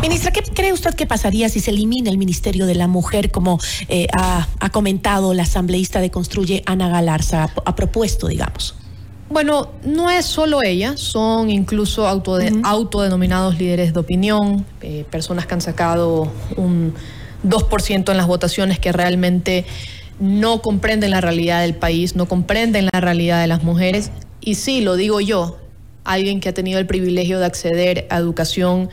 Ministra, 0.00 0.30
¿qué 0.30 0.40
cree 0.40 0.72
usted 0.72 0.94
que 0.94 1.04
pasaría 1.04 1.48
si 1.48 1.60
se 1.60 1.72
elimina 1.72 2.10
el 2.10 2.16
Ministerio 2.16 2.64
de 2.64 2.74
la 2.74 2.86
Mujer, 2.86 3.30
como 3.30 3.58
eh, 3.88 4.06
ha, 4.16 4.70
comentado 4.70 5.34
la 5.34 5.42
asambleísta 5.42 6.00
de 6.00 6.10
Construye 6.10 6.62
Ana 6.64 6.88
Galarza, 6.88 7.50
ha 7.64 7.76
propuesto, 7.76 8.28
digamos? 8.28 8.74
Bueno, 9.30 9.72
no 9.84 10.10
es 10.10 10.24
solo 10.24 10.62
ella, 10.62 10.96
son 10.96 11.50
incluso 11.50 12.06
autodenominados 12.06 13.58
líderes 13.58 13.92
de 13.92 14.00
opinión, 14.00 14.64
eh, 14.80 15.04
personas 15.10 15.46
que 15.46 15.54
han 15.54 15.60
sacado 15.60 16.32
un 16.56 16.94
2% 17.44 18.10
en 18.10 18.16
las 18.16 18.26
votaciones 18.26 18.78
que 18.78 18.90
realmente 18.90 19.66
no 20.18 20.62
comprenden 20.62 21.10
la 21.10 21.20
realidad 21.20 21.60
del 21.60 21.74
país, 21.74 22.16
no 22.16 22.26
comprenden 22.26 22.88
la 22.90 23.00
realidad 23.00 23.40
de 23.42 23.48
las 23.48 23.62
mujeres. 23.62 24.10
Y 24.40 24.54
sí, 24.54 24.80
lo 24.80 24.96
digo 24.96 25.20
yo, 25.20 25.58
alguien 26.04 26.40
que 26.40 26.48
ha 26.48 26.54
tenido 26.54 26.78
el 26.78 26.86
privilegio 26.86 27.38
de 27.38 27.44
acceder 27.44 28.06
a 28.08 28.16
educación 28.16 28.88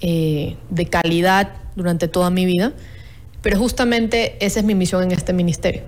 eh, 0.00 0.56
de 0.70 0.86
calidad 0.86 1.52
durante 1.76 2.08
toda 2.08 2.30
mi 2.30 2.46
vida, 2.46 2.72
pero 3.42 3.58
justamente 3.58 4.36
esa 4.44 4.58
es 4.58 4.66
mi 4.66 4.74
misión 4.74 5.04
en 5.04 5.12
este 5.12 5.32
ministerio, 5.32 5.82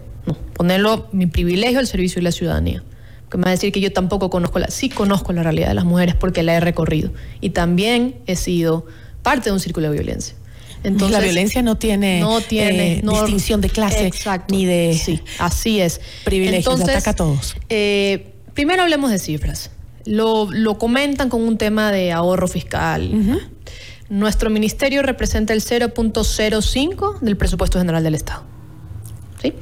ponerlo 0.55 1.09
mi 1.11 1.27
privilegio 1.27 1.81
al 1.81 1.89
servicio 1.89 2.21
de 2.21 2.23
la 2.23 2.33
ciudadanía. 2.33 2.85
Que 3.31 3.39
me 3.39 3.45
va 3.45 3.51
a 3.51 3.53
decir 3.53 3.73
que 3.73 3.81
yo 3.81 3.93
tampoco 3.93 4.29
conozco 4.29 4.59
la, 4.59 4.69
sí 4.69 4.89
conozco 4.89 5.33
la 5.33 5.43
realidad 5.43 5.69
de 5.69 5.75
las 5.75 5.85
mujeres 5.85 6.17
porque 6.17 6.43
la 6.43 6.55
he 6.55 6.61
recorrido 6.61 7.13
y 7.41 7.51
también 7.51 8.17
he 8.27 8.37
sido 8.37 8.87
parte 9.23 9.51
de 9.51 9.53
un 9.53 9.61
círculo 9.61 9.89
de 9.89 9.95
violencia. 9.95 10.35
Entonces, 10.83 11.11
la 11.11 11.21
violencia 11.23 11.63
no 11.63 11.77
tiene, 11.77 12.21
no 12.21 12.41
tiene 12.41 12.99
eh, 12.99 13.03
distinción 13.03 13.61
de 13.61 13.69
clase 13.69 14.11
ni 14.49 14.65
de 14.65 14.99
sí, 15.03 15.21
así 15.39 15.81
es. 15.81 16.01
privilegios, 16.25 16.75
Entonces, 16.75 16.97
ataca 16.97 17.11
a 17.11 17.15
todos. 17.15 17.57
Eh, 17.69 18.33
primero 18.55 18.83
hablemos 18.83 19.11
de 19.11 19.19
cifras. 19.19 19.71
Lo, 20.07 20.49
comentan 20.79 21.29
con 21.29 21.43
un 21.43 21.59
tema 21.59 21.93
de 21.93 22.13
ahorro 22.13 22.49
fiscal. 22.49 23.51
Nuestro 24.09 24.51
ministerio 24.51 25.03
representa 25.03 25.53
el 25.53 25.61
0.05 25.61 27.21
del 27.21 27.37
presupuesto 27.37 27.79
general 27.79 28.03
del 28.03 28.15
Estado. 28.15 28.43
¿Sí? 29.41 29.53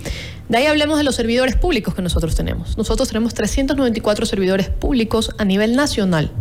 De 0.48 0.58
ahí 0.58 0.66
hablemos 0.66 0.96
de 0.98 1.04
los 1.04 1.14
servidores 1.14 1.56
públicos 1.56 1.94
que 1.94 2.02
nosotros 2.02 2.34
tenemos. 2.34 2.78
Nosotros 2.78 3.08
tenemos 3.08 3.34
394 3.34 4.26
servidores 4.26 4.70
públicos 4.70 5.34
a 5.38 5.44
nivel 5.44 5.76
nacional 5.76 6.32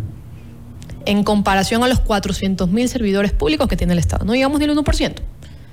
en 1.05 1.23
comparación 1.23 1.83
a 1.83 1.87
los 1.87 2.03
400.000 2.03 2.87
servidores 2.87 3.31
públicos 3.31 3.67
que 3.67 3.77
tiene 3.77 3.93
el 3.93 3.99
Estado. 3.99 4.25
No 4.25 4.33
llegamos 4.33 4.59
ni 4.59 4.65
al 4.65 4.75
1%. 4.75 5.15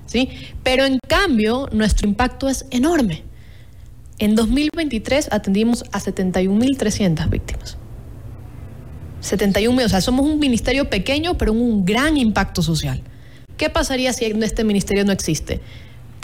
¿sí? 0.06 0.30
Pero 0.62 0.84
en 0.84 0.98
cambio, 1.08 1.68
nuestro 1.72 2.08
impacto 2.08 2.48
es 2.48 2.66
enorme. 2.70 3.24
En 4.18 4.36
2023 4.36 5.32
atendimos 5.32 5.84
a 5.92 6.00
71.300 6.00 7.28
víctimas. 7.28 7.76
71.000, 9.22 9.84
o 9.84 9.88
sea, 9.88 10.00
somos 10.00 10.26
un 10.26 10.38
ministerio 10.38 10.88
pequeño, 10.90 11.36
pero 11.36 11.52
un 11.52 11.84
gran 11.84 12.16
impacto 12.16 12.62
social. 12.62 13.02
¿Qué 13.56 13.70
pasaría 13.70 14.12
si 14.12 14.24
este 14.24 14.64
ministerio 14.64 15.04
no 15.04 15.12
existe? 15.12 15.60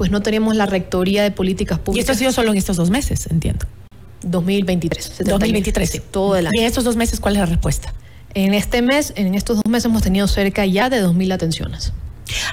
Pues 0.01 0.11
no 0.11 0.23
teníamos 0.23 0.57
la 0.57 0.65
rectoría 0.65 1.23
de 1.23 1.31
políticas 1.31 1.79
públicas. 1.79 1.99
Y 1.99 2.01
esto 2.01 2.13
ha 2.13 2.15
sido 2.15 2.33
solo 2.33 2.53
en 2.53 2.57
estos 2.57 2.79
dos 2.79 2.89
meses, 2.89 3.27
entiendo. 3.31 3.67
2023. 4.23 5.25
2023. 5.27 5.91
Sí, 5.91 6.01
todo 6.11 6.37
el 6.37 6.47
año. 6.47 6.55
¿Y 6.55 6.61
en 6.61 6.65
estos 6.65 6.85
dos 6.85 6.97
meses 6.97 7.21
cuál 7.21 7.35
es 7.35 7.41
la 7.41 7.45
respuesta? 7.45 7.93
En 8.33 8.55
este 8.55 8.81
mes, 8.81 9.13
en 9.17 9.35
estos 9.35 9.57
dos 9.57 9.67
meses 9.71 9.85
hemos 9.85 10.01
tenido 10.01 10.27
cerca 10.27 10.65
ya 10.65 10.89
de 10.89 11.05
2.000 11.05 11.35
atenciones. 11.35 11.93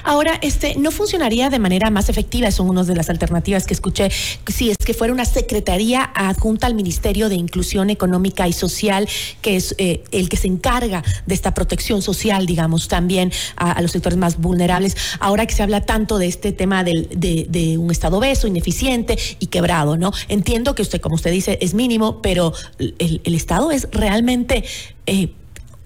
Ahora, 0.04 0.38
este, 0.42 0.76
¿no 0.76 0.90
funcionaría 0.90 1.50
de 1.50 1.58
manera 1.58 1.90
más 1.90 2.08
efectiva? 2.08 2.50
Son 2.50 2.68
una 2.68 2.84
de 2.84 2.94
las 2.94 3.10
alternativas 3.10 3.66
que 3.66 3.74
escuché. 3.74 4.10
Si 4.46 4.70
es 4.70 4.78
que 4.78 4.94
fuera 4.94 5.12
una 5.12 5.24
secretaría 5.24 6.10
adjunta 6.14 6.66
al 6.66 6.74
Ministerio 6.74 7.28
de 7.28 7.34
Inclusión 7.34 7.90
Económica 7.90 8.48
y 8.48 8.52
Social, 8.52 9.08
que 9.42 9.56
es 9.56 9.74
eh, 9.78 10.04
el 10.12 10.28
que 10.28 10.36
se 10.36 10.48
encarga 10.48 11.02
de 11.26 11.34
esta 11.34 11.54
protección 11.54 12.02
social, 12.02 12.46
digamos, 12.46 12.88
también 12.88 13.32
a, 13.56 13.80
los 13.82 13.92
sectores 13.92 14.18
más 14.18 14.38
vulnerables. 14.38 14.96
Ahora 15.20 15.46
que 15.46 15.54
se 15.54 15.62
habla 15.62 15.84
tanto 15.84 16.18
de 16.18 16.26
este 16.26 16.52
tema 16.52 16.84
de, 16.84 17.76
un 17.78 17.90
Estado 17.90 18.18
obeso, 18.18 18.46
ineficiente 18.46 19.18
y 19.38 19.46
quebrado, 19.46 19.96
¿no? 19.96 20.12
Entiendo 20.28 20.74
que 20.74 20.82
usted, 20.82 21.00
como 21.00 21.16
usted 21.16 21.30
dice, 21.32 21.58
es 21.60 21.74
mínimo, 21.74 22.22
pero 22.22 22.52
el, 22.78 23.34
Estado 23.34 23.70
es 23.70 23.88
realmente... 23.92 24.64
Eh, 25.06 25.30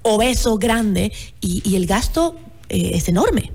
obeso, 0.03 0.59
grande, 0.59 1.13
y, 1.41 1.77
el 1.77 1.87
gasto 1.87 2.37
eh, 2.69 2.93
es 2.95 3.09
enorme. 3.09 3.53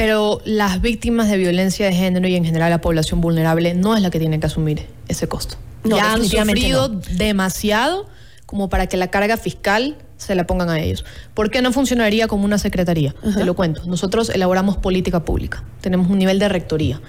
Pero 0.00 0.40
las 0.46 0.80
víctimas 0.80 1.28
de 1.28 1.36
violencia 1.36 1.84
de 1.84 1.92
género 1.92 2.26
y 2.26 2.34
en 2.34 2.42
general 2.42 2.70
la 2.70 2.80
población 2.80 3.20
vulnerable 3.20 3.74
no 3.74 3.94
es 3.94 4.00
la 4.00 4.08
que 4.08 4.18
tiene 4.18 4.40
que 4.40 4.46
asumir 4.46 4.86
ese 5.08 5.28
costo. 5.28 5.56
ya 5.84 6.14
han 6.14 6.24
sufrido 6.24 6.88
demasiado 6.88 8.06
como 8.46 8.70
para 8.70 8.86
que 8.86 8.96
la 8.96 9.08
carga 9.08 9.36
fiscal 9.36 9.98
se 10.16 10.34
la 10.34 10.46
pongan 10.46 10.70
a 10.70 10.80
ellos. 10.80 11.04
¿Por 11.34 11.50
qué 11.50 11.60
no 11.60 11.70
funcionaría 11.70 12.28
como 12.28 12.46
una 12.46 12.56
secretaría? 12.56 13.14
Te 13.36 13.44
lo 13.44 13.54
cuento. 13.54 13.84
Nosotros 13.84 14.30
elaboramos 14.30 14.78
política 14.78 15.22
pública. 15.22 15.64
Tenemos 15.82 16.08
un 16.08 16.16
nivel 16.16 16.38
de 16.38 16.48
rectoría. 16.48 17.02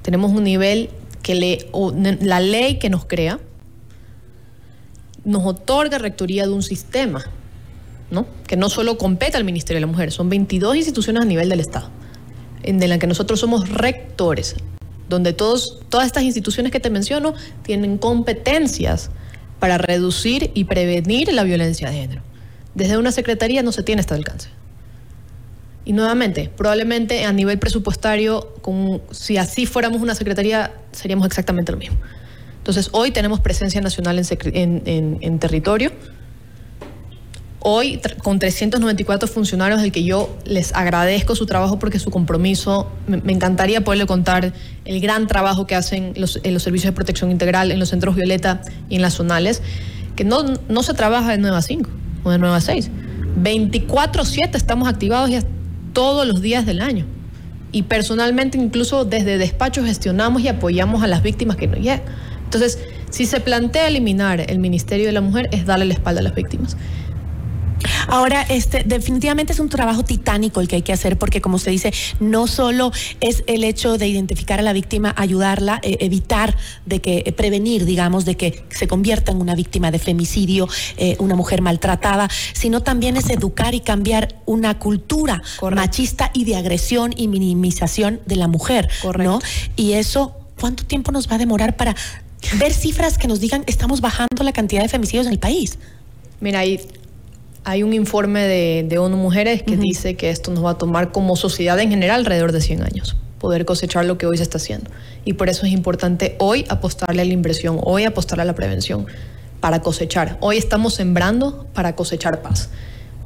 Tenemos 0.00 0.30
un 0.32 0.42
nivel 0.42 0.88
que 1.22 1.34
le, 1.34 1.68
la 2.22 2.40
ley 2.40 2.78
que 2.78 2.88
nos 2.88 3.04
crea 3.04 3.38
nos 5.26 5.44
otorga 5.44 5.98
rectoría 5.98 6.46
de 6.46 6.54
un 6.54 6.62
sistema 6.62 7.22
que 8.46 8.56
no 8.56 8.68
solo 8.68 8.98
compete 8.98 9.36
al 9.36 9.44
Ministerio 9.44 9.76
de 9.76 9.82
la 9.82 9.86
Mujer, 9.86 10.10
son 10.10 10.28
22 10.28 10.76
instituciones 10.76 11.22
a 11.22 11.24
nivel 11.24 11.48
del 11.48 11.60
Estado, 11.60 11.90
en 12.62 12.88
la 12.88 12.98
que 12.98 13.06
nosotros 13.06 13.40
somos 13.40 13.68
rectores, 13.68 14.56
donde 15.08 15.32
todos, 15.32 15.80
todas 15.88 16.06
estas 16.06 16.22
instituciones 16.22 16.72
que 16.72 16.80
te 16.80 16.90
menciono 16.90 17.34
tienen 17.62 17.98
competencias 17.98 19.10
para 19.58 19.78
reducir 19.78 20.50
y 20.54 20.64
prevenir 20.64 21.32
la 21.32 21.42
violencia 21.42 21.90
de 21.90 21.96
género. 21.96 22.22
Desde 22.74 22.96
una 22.96 23.12
secretaría 23.12 23.62
no 23.62 23.72
se 23.72 23.82
tiene 23.82 24.00
este 24.00 24.14
alcance. 24.14 24.48
Y 25.84 25.92
nuevamente, 25.92 26.50
probablemente 26.56 27.24
a 27.24 27.32
nivel 27.32 27.58
presupuestario, 27.58 28.54
si 29.10 29.38
así 29.38 29.66
fuéramos 29.66 30.00
una 30.00 30.14
secretaría, 30.14 30.72
seríamos 30.92 31.26
exactamente 31.26 31.72
lo 31.72 31.78
mismo. 31.78 31.98
Entonces, 32.58 32.90
hoy 32.92 33.10
tenemos 33.10 33.40
presencia 33.40 33.80
nacional 33.80 34.22
en 34.44 35.38
territorio 35.38 35.92
Hoy, 37.62 38.00
con 38.22 38.38
394 38.38 39.28
funcionarios, 39.28 39.82
del 39.82 39.92
que 39.92 40.02
yo 40.02 40.34
les 40.46 40.74
agradezco 40.74 41.34
su 41.34 41.44
trabajo 41.44 41.78
porque 41.78 41.98
su 41.98 42.10
compromiso, 42.10 42.90
me, 43.06 43.32
encantaría 43.32 43.82
poderle 43.84 44.06
contar 44.06 44.54
el 44.86 45.00
gran 45.00 45.26
trabajo 45.26 45.66
que 45.66 45.74
hacen 45.74 46.14
los, 46.16 46.40
en 46.42 46.54
los 46.54 46.62
servicios 46.62 46.92
de 46.92 46.96
protección 46.96 47.30
integral, 47.30 47.70
en 47.70 47.78
los 47.78 47.90
centros 47.90 48.16
Violeta 48.16 48.62
y 48.88 48.96
en 48.96 49.02
las 49.02 49.14
zonales, 49.14 49.60
que 50.16 50.24
no, 50.24 50.42
no 50.70 50.82
se 50.82 50.94
trabaja 50.94 51.32
de 51.32 51.38
9 51.38 51.54
a 51.54 51.60
5 51.60 51.90
o 52.24 52.30
de 52.30 52.38
9 52.38 52.56
a 52.56 52.60
6. 52.62 52.90
24-7 53.42 54.54
estamos 54.54 54.88
activados 54.88 55.28
ya 55.28 55.42
todos 55.92 56.26
los 56.26 56.40
días 56.40 56.64
del 56.64 56.80
año. 56.80 57.04
Y 57.72 57.82
personalmente, 57.82 58.56
incluso 58.56 59.04
desde 59.04 59.36
despacho, 59.36 59.84
gestionamos 59.84 60.40
y 60.40 60.48
apoyamos 60.48 61.02
a 61.02 61.06
las 61.06 61.22
víctimas 61.22 61.56
que 61.56 61.66
no 61.66 61.76
llegan. 61.76 62.00
Entonces, 62.44 62.78
si 63.10 63.26
se 63.26 63.40
plantea 63.40 63.86
eliminar 63.86 64.50
el 64.50 64.58
Ministerio 64.58 65.06
de 65.06 65.12
la 65.12 65.20
Mujer, 65.20 65.48
es 65.52 65.66
darle 65.66 65.84
la 65.84 65.94
espalda 65.94 66.20
a 66.20 66.24
las 66.24 66.34
víctimas. 66.34 66.76
Ahora, 68.08 68.42
este, 68.42 68.82
definitivamente 68.84 69.52
es 69.52 69.60
un 69.60 69.68
trabajo 69.68 70.04
titánico 70.04 70.60
el 70.60 70.68
que 70.68 70.76
hay 70.76 70.82
que 70.82 70.92
hacer 70.92 71.18
porque, 71.18 71.40
como 71.40 71.56
usted 71.56 71.72
dice, 71.72 71.92
no 72.20 72.46
solo 72.46 72.92
es 73.20 73.44
el 73.46 73.64
hecho 73.64 73.98
de 73.98 74.08
identificar 74.08 74.58
a 74.58 74.62
la 74.62 74.72
víctima, 74.72 75.14
ayudarla, 75.16 75.80
eh, 75.82 75.98
evitar 76.00 76.56
de 76.86 77.00
que, 77.00 77.22
eh, 77.24 77.32
prevenir, 77.32 77.84
digamos, 77.84 78.24
de 78.24 78.36
que 78.36 78.64
se 78.70 78.88
convierta 78.88 79.32
en 79.32 79.40
una 79.40 79.54
víctima 79.54 79.90
de 79.90 79.98
femicidio, 79.98 80.68
eh, 80.96 81.16
una 81.18 81.34
mujer 81.34 81.62
maltratada, 81.62 82.28
sino 82.52 82.82
también 82.82 83.16
es 83.16 83.30
educar 83.30 83.74
y 83.74 83.80
cambiar 83.80 84.36
una 84.46 84.78
cultura 84.78 85.42
machista 85.70 86.30
y 86.34 86.44
de 86.44 86.56
agresión 86.56 87.14
y 87.16 87.28
minimización 87.28 88.20
de 88.26 88.36
la 88.36 88.48
mujer, 88.48 88.88
¿no? 89.18 89.40
Y 89.76 89.92
eso, 89.92 90.34
¿cuánto 90.58 90.84
tiempo 90.84 91.12
nos 91.12 91.30
va 91.30 91.36
a 91.36 91.38
demorar 91.38 91.76
para 91.76 91.94
ver 92.58 92.72
cifras 92.72 93.18
que 93.18 93.28
nos 93.28 93.40
digan 93.40 93.64
estamos 93.66 94.00
bajando 94.00 94.42
la 94.42 94.52
cantidad 94.52 94.82
de 94.82 94.88
femicidios 94.88 95.26
en 95.26 95.32
el 95.32 95.38
país? 95.38 95.78
Mira, 96.40 96.60
ahí 96.60 96.80
hay 97.64 97.82
un 97.82 97.92
informe 97.92 98.46
de, 98.46 98.98
ONU 98.98 99.16
Mujeres 99.16 99.62
que 99.62 99.76
dice 99.76 100.16
que 100.16 100.30
esto 100.30 100.50
nos 100.50 100.64
va 100.64 100.70
a 100.70 100.78
tomar 100.78 101.12
como 101.12 101.36
sociedad 101.36 101.78
en 101.78 101.90
general 101.90 102.20
alrededor 102.20 102.52
de 102.52 102.60
100 102.60 102.82
años, 102.82 103.16
poder 103.38 103.64
cosechar 103.64 104.04
lo 104.04 104.18
que 104.18 104.26
hoy 104.26 104.38
se 104.38 104.42
está 104.42 104.58
haciendo. 104.58 104.90
Y 105.24 105.34
por 105.34 105.48
eso 105.48 105.66
es 105.66 105.72
importante 105.72 106.36
hoy 106.38 106.64
apostarle 106.68 107.22
a 107.22 107.24
la 107.24 107.32
inversión, 107.32 107.78
hoy 107.82 108.04
apostarle 108.04 108.42
a 108.42 108.46
la 108.46 108.54
prevención 108.54 109.06
para 109.60 109.80
cosechar. 109.80 110.38
Hoy 110.40 110.56
estamos 110.56 110.94
sembrando 110.94 111.66
para 111.74 111.94
cosechar 111.94 112.40
paz. 112.40 112.70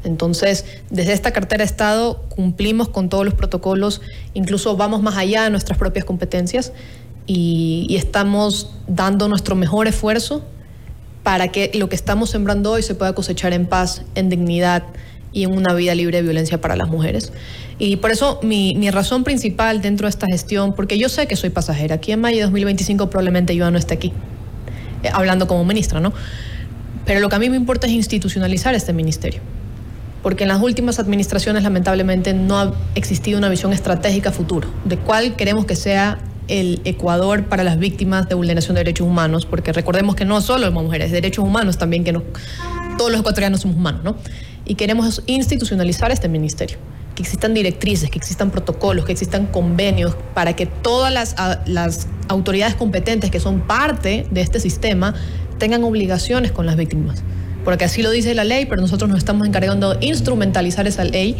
Entonces, 0.02 0.66
desde 0.90 1.12
esta 1.12 1.32
cartera 1.32 1.60
de 1.62 1.66
Estado 1.66 2.22
cumplimos 2.28 2.88
con 2.88 3.08
todos 3.08 3.24
los 3.24 3.34
protocolos, 3.34 4.02
incluso 4.34 4.76
vamos 4.76 5.00
más 5.00 5.16
allá 5.16 5.44
de 5.44 5.50
nuestras 5.50 5.78
propias 5.78 6.04
competencias 6.04 6.72
y 7.26 7.94
estamos 7.96 8.72
dando 8.86 9.28
nuestro 9.28 9.54
mejor 9.54 9.86
esfuerzo 9.86 10.42
para 11.24 11.48
que 11.48 11.72
lo 11.74 11.88
que 11.88 11.96
estamos 11.96 12.30
sembrando 12.30 12.70
hoy 12.70 12.82
se 12.82 12.94
pueda 12.94 13.14
cosechar 13.14 13.52
en 13.54 13.66
paz, 13.66 14.02
en 14.14 14.28
dignidad 14.28 14.84
y 15.32 15.42
en 15.44 15.56
una 15.56 15.74
vida 15.74 15.94
libre 15.96 16.18
de 16.18 16.22
violencia 16.22 16.60
para 16.60 16.76
las 16.76 16.88
mujeres. 16.88 17.32
Y 17.78 17.96
por 17.96 18.12
eso 18.12 18.38
mi, 18.42 18.88
razón 18.90 19.24
principal 19.24 19.80
dentro 19.80 20.06
de 20.06 20.10
esta 20.10 20.26
gestión, 20.26 20.74
porque 20.74 20.98
yo 20.98 21.08
sé 21.08 21.26
que 21.26 21.34
soy 21.34 21.50
pasajera, 21.50 21.96
aquí 21.96 22.12
en 22.12 22.20
mayo 22.20 22.36
de 22.36 22.42
2025 22.44 23.10
probablemente 23.10 23.56
yo 23.56 23.68
no 23.70 23.78
esté 23.78 23.94
aquí, 23.94 24.12
eh, 25.02 25.08
hablando 25.12 25.48
como 25.48 25.64
ministra, 25.64 25.98
¿no? 25.98 26.12
Pero 27.06 27.20
lo 27.20 27.28
que 27.30 27.36
a 27.36 27.38
mí 27.38 27.50
me 27.50 27.56
importa 27.56 27.86
es 27.86 27.94
institucionalizar 27.94 28.74
este 28.74 28.92
ministerio. 28.92 29.40
Porque 30.22 30.44
en 30.44 30.48
las 30.48 30.62
últimas 30.62 30.98
administraciones 30.98 31.64
lamentablemente 31.64 32.32
no 32.32 32.58
ha 32.58 32.74
existido 32.94 33.38
una 33.38 33.50
visión 33.50 33.74
estratégica 33.74 34.30
futuro 34.30 34.68
de 34.84 34.96
cuál 34.96 35.36
queremos 35.36 35.66
que 35.66 35.76
sea 35.76 36.18
el 36.48 36.80
Ecuador 36.84 37.44
para 37.44 37.64
las 37.64 37.78
víctimas 37.78 38.28
de 38.28 38.34
vulneración 38.34 38.74
de 38.74 38.80
derechos 38.80 39.06
humanos, 39.06 39.46
porque 39.46 39.72
recordemos 39.72 40.14
que 40.14 40.24
no 40.24 40.40
solo 40.40 40.66
las 40.66 40.72
mujeres, 40.72 41.10
derechos 41.12 41.44
humanos 41.44 41.78
también, 41.78 42.04
que 42.04 42.12
todos 42.98 43.10
los 43.10 43.20
ecuatorianos 43.20 43.60
somos 43.60 43.76
humanos, 43.76 44.04
¿no? 44.04 44.16
Y 44.64 44.76
queremos 44.76 45.22
institucionalizar 45.26 46.10
este 46.10 46.28
ministerio, 46.28 46.78
que 47.14 47.22
existan 47.22 47.54
directrices, 47.54 48.10
que 48.10 48.18
existan 48.18 48.50
protocolos, 48.50 49.04
que 49.04 49.12
existan 49.12 49.46
convenios 49.46 50.16
para 50.34 50.54
que 50.54 50.66
todas 50.66 51.12
las, 51.12 51.36
las 51.66 52.06
autoridades 52.28 52.74
competentes 52.74 53.30
que 53.30 53.40
son 53.40 53.60
parte 53.60 54.26
de 54.30 54.40
este 54.40 54.60
sistema 54.60 55.14
tengan 55.58 55.84
obligaciones 55.84 56.52
con 56.52 56.66
las 56.66 56.76
víctimas. 56.76 57.22
Porque 57.64 57.84
así 57.84 58.02
lo 58.02 58.10
dice 58.10 58.34
la 58.34 58.44
ley, 58.44 58.66
pero 58.66 58.82
nosotros 58.82 59.08
nos 59.08 59.18
estamos 59.18 59.46
encargando 59.48 59.94
de 59.94 60.06
instrumentalizar 60.06 60.86
esa 60.86 61.04
ley 61.04 61.36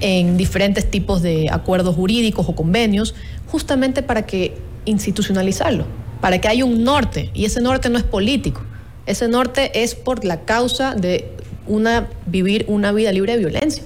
en 0.00 0.36
diferentes 0.36 0.90
tipos 0.90 1.22
de 1.22 1.48
acuerdos 1.50 1.94
jurídicos 1.96 2.48
o 2.48 2.54
convenios, 2.54 3.14
justamente 3.46 4.02
para 4.02 4.26
que 4.26 4.56
institucionalizarlo, 4.84 5.86
para 6.20 6.40
que 6.40 6.48
haya 6.48 6.64
un 6.64 6.84
norte, 6.84 7.30
y 7.34 7.44
ese 7.44 7.60
norte 7.60 7.88
no 7.88 7.98
es 7.98 8.04
político, 8.04 8.62
ese 9.06 9.28
norte 9.28 9.82
es 9.82 9.94
por 9.94 10.24
la 10.24 10.42
causa 10.42 10.94
de 10.94 11.30
una, 11.66 12.08
vivir 12.26 12.64
una 12.68 12.92
vida 12.92 13.12
libre 13.12 13.32
de 13.32 13.38
violencia. 13.38 13.82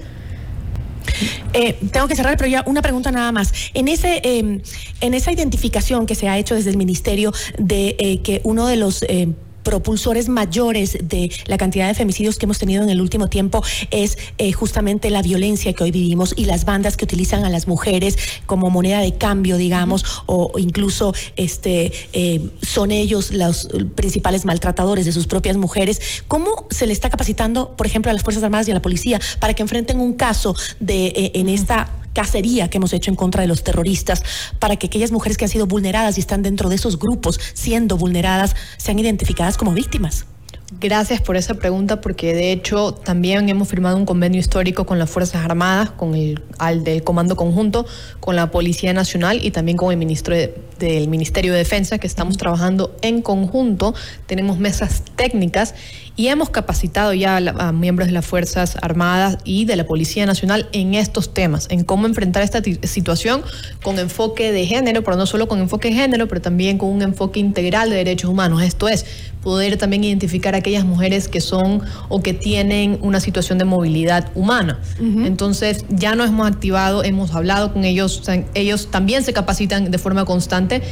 Eh, 1.52 1.78
tengo 1.92 2.08
que 2.08 2.16
cerrar, 2.16 2.36
pero 2.36 2.48
ya 2.48 2.62
una 2.66 2.82
pregunta 2.82 3.10
nada 3.10 3.32
más. 3.32 3.52
En 3.74 3.88
ese, 3.88 4.20
em, 4.24 4.62
en 5.00 5.14
esa 5.14 5.32
identificación 5.32 6.06
que 6.06 6.14
se 6.14 6.28
ha 6.28 6.38
hecho 6.38 6.54
desde 6.54 6.70
el 6.70 6.76
ministerio 6.76 7.32
de 7.58 7.96
eh, 7.98 8.20
que 8.22 8.40
uno 8.44 8.66
de 8.66 8.76
los 8.76 9.04
em, 9.08 9.34
propulsores 9.62 10.28
mayores 10.28 10.98
de 11.02 11.30
la 11.46 11.58
cantidad 11.58 11.88
de 11.88 11.94
femicidios 11.94 12.38
que 12.38 12.46
hemos 12.46 12.58
tenido 12.58 12.82
en 12.82 12.90
el 12.90 13.00
último 13.00 13.28
tiempo 13.28 13.62
es 13.90 14.18
eh, 14.38 14.52
justamente 14.52 15.10
la 15.10 15.22
violencia 15.22 15.72
que 15.72 15.84
hoy 15.84 15.90
vivimos 15.90 16.34
y 16.36 16.44
las 16.44 16.64
bandas 16.64 16.96
que 16.96 17.04
utilizan 17.04 17.44
a 17.44 17.50
las 17.50 17.68
mujeres 17.68 18.18
como 18.46 18.70
moneda 18.70 19.00
de 19.00 19.14
cambio, 19.14 19.56
digamos, 19.56 20.04
o, 20.26 20.52
incluso 20.58 21.14
este 21.36 21.92
eh, 22.12 22.50
son 22.62 22.90
ellos 22.90 23.32
los 23.32 23.68
principales 23.94 24.44
maltratadores 24.44 25.06
de 25.06 25.12
sus 25.12 25.26
propias 25.26 25.56
mujeres. 25.56 26.00
¿Cómo 26.28 26.66
se 26.70 26.86
le 26.86 26.92
está 26.92 27.10
capacitando, 27.10 27.76
por 27.76 27.86
ejemplo, 27.86 28.10
a 28.10 28.14
las 28.14 28.22
Fuerzas 28.22 28.42
Armadas 28.42 28.68
y 28.68 28.70
a 28.70 28.74
la 28.74 28.82
policía 28.82 29.20
para 29.38 29.54
que 29.54 29.62
enfrenten 29.62 30.00
un 30.00 30.14
caso 30.14 30.54
de 30.80 31.06
eh, 31.06 31.32
en 31.34 31.48
esta 31.48 32.01
cacería 32.12 32.68
que 32.68 32.78
hemos 32.78 32.92
hecho 32.92 33.10
en 33.10 33.16
contra 33.16 33.42
de 33.42 33.48
los 33.48 33.64
terroristas 33.64 34.22
para 34.58 34.76
que 34.76 34.86
aquellas 34.86 35.12
mujeres 35.12 35.36
que 35.36 35.44
han 35.44 35.50
sido 35.50 35.66
vulneradas 35.66 36.16
y 36.16 36.20
están 36.20 36.42
dentro 36.42 36.68
de 36.68 36.76
esos 36.76 36.98
grupos 36.98 37.40
siendo 37.54 37.96
vulneradas 37.96 38.54
sean 38.76 38.98
identificadas 38.98 39.56
como 39.56 39.72
víctimas. 39.72 40.26
Gracias 40.80 41.20
por 41.20 41.36
esa 41.36 41.54
pregunta, 41.54 42.00
porque 42.00 42.34
de 42.34 42.50
hecho 42.50 42.94
también 42.94 43.48
hemos 43.50 43.68
firmado 43.68 43.96
un 43.96 44.06
convenio 44.06 44.40
histórico 44.40 44.86
con 44.86 44.98
las 44.98 45.10
Fuerzas 45.10 45.44
Armadas, 45.44 45.90
con 45.90 46.14
el 46.14 46.42
al 46.58 46.82
del 46.82 47.04
Comando 47.04 47.36
Conjunto, 47.36 47.84
con 48.20 48.36
la 48.36 48.50
Policía 48.50 48.94
Nacional 48.94 49.44
y 49.44 49.50
también 49.50 49.76
con 49.76 49.92
el 49.92 49.98
ministro 49.98 50.34
del 50.78 51.08
Ministerio 51.08 51.52
de 51.52 51.58
Defensa, 51.58 51.98
que 51.98 52.06
estamos 52.06 52.38
trabajando 52.38 52.96
en 53.02 53.20
conjunto. 53.20 53.94
Tenemos 54.26 54.58
mesas 54.58 55.02
técnicas 55.14 55.74
y 56.16 56.28
hemos 56.28 56.50
capacitado 56.50 57.14
ya 57.14 57.36
a, 57.36 57.72
miembros 57.72 58.08
de 58.08 58.12
las 58.12 58.26
Fuerzas 58.26 58.76
Armadas 58.82 59.38
y 59.44 59.64
de 59.64 59.76
la 59.76 59.84
Policía 59.84 60.26
Nacional 60.26 60.68
en 60.72 60.94
estos 60.94 61.32
temas, 61.32 61.66
en 61.70 61.84
cómo 61.84 62.06
enfrentar 62.06 62.42
esta 62.42 62.62
situación 62.82 63.42
con 63.82 63.98
enfoque 63.98 64.52
de 64.52 64.66
género, 64.66 65.02
pero 65.02 65.16
no 65.16 65.26
solo 65.26 65.48
con 65.48 65.60
enfoque 65.60 65.88
de 65.88 65.94
género, 65.94 66.28
pero 66.28 66.40
también 66.40 66.78
con 66.78 66.90
un 66.90 67.02
enfoque 67.02 67.40
integral 67.40 67.90
de 67.90 67.96
derechos 67.96 68.30
humanos. 68.30 68.62
Esto 68.62 68.88
es, 68.88 69.06
poder 69.42 69.76
también 69.76 70.04
identificar 70.04 70.54
a 70.54 70.58
aquellas 70.58 70.84
mujeres 70.84 71.28
que 71.28 71.40
son 71.40 71.82
o 72.08 72.22
que 72.22 72.32
tienen 72.32 72.98
una 73.02 73.20
situación 73.20 73.58
de 73.58 73.64
movilidad 73.64 74.30
humana. 74.34 74.78
Entonces, 75.00 75.84
ya 75.88 76.14
nos 76.14 76.28
hemos 76.28 76.46
activado, 76.46 77.02
hemos 77.02 77.34
hablado 77.34 77.72
con 77.72 77.84
ellos, 77.84 78.22
ellos 78.54 78.90
también 78.90 79.24
se 79.24 79.32
capacitan 79.32 79.90
de 79.90 79.98
forma 79.98 80.24
constante, 80.24 80.82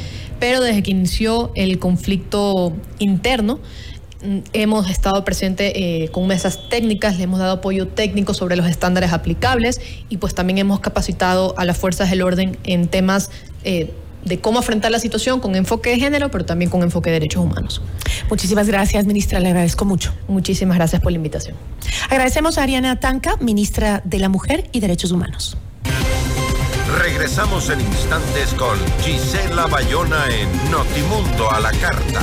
pero 0.40 0.61
desde 0.61 0.83
que 0.83 0.90
inició 0.90 1.52
el 1.54 1.78
conflicto 1.78 2.72
interno, 2.98 3.61
hemos 4.52 4.90
estado 4.90 5.24
presentes 5.24 5.72
eh, 5.74 6.09
con 6.12 6.26
mesas 6.26 6.68
técnicas, 6.68 7.16
le 7.16 7.24
hemos 7.24 7.38
dado 7.38 7.54
apoyo 7.54 7.88
técnico 7.88 8.35
sobre 8.35 8.56
los 8.56 8.66
estándares 8.66 9.12
aplicables 9.12 9.80
y 10.09 10.18
pues 10.18 10.35
también 10.35 10.59
hemos 10.59 10.80
capacitado 10.80 11.54
a 11.56 11.64
las 11.64 11.78
fuerzas 11.78 12.11
del 12.11 12.22
orden 12.22 12.59
en 12.64 12.88
temas 12.88 13.30
eh, 13.64 13.92
de 14.24 14.38
cómo 14.38 14.59
afrontar 14.59 14.90
la 14.90 14.98
situación 14.98 15.40
con 15.40 15.56
enfoque 15.56 15.90
de 15.90 15.98
género, 15.98 16.30
pero 16.30 16.44
también 16.44 16.70
con 16.70 16.83
enfoque 16.83 17.11
de 17.11 17.14
derechos 17.14 17.42
humanos. 17.42 17.80
Muchísimas 18.28 18.66
gracias, 18.66 19.06
ministra. 19.06 19.40
Le 19.40 19.48
agradezco 19.48 19.85
mucho. 19.85 20.12
Muchísimas 20.28 20.76
gracias 20.76 21.00
por 21.00 21.12
la 21.12 21.16
invitación. 21.16 21.56
Agradecemos 22.11 22.59
a 22.59 22.64
Ariana 22.64 23.00
Tanca, 23.00 23.37
ministra 23.40 24.02
de 24.04 24.18
la 24.18 24.28
Mujer 24.28 24.68
y 24.72 24.80
Derechos 24.80 25.11
Humanos. 25.11 25.56
Regresamos 26.98 27.70
en 27.70 27.80
instantes 27.80 28.52
con 28.54 28.76
Gisela 29.02 29.66
Bayona 29.66 30.24
en 30.28 30.70
Notimundo 30.70 31.50
a 31.50 31.61
la 31.61 31.70
Carta. 31.72 32.20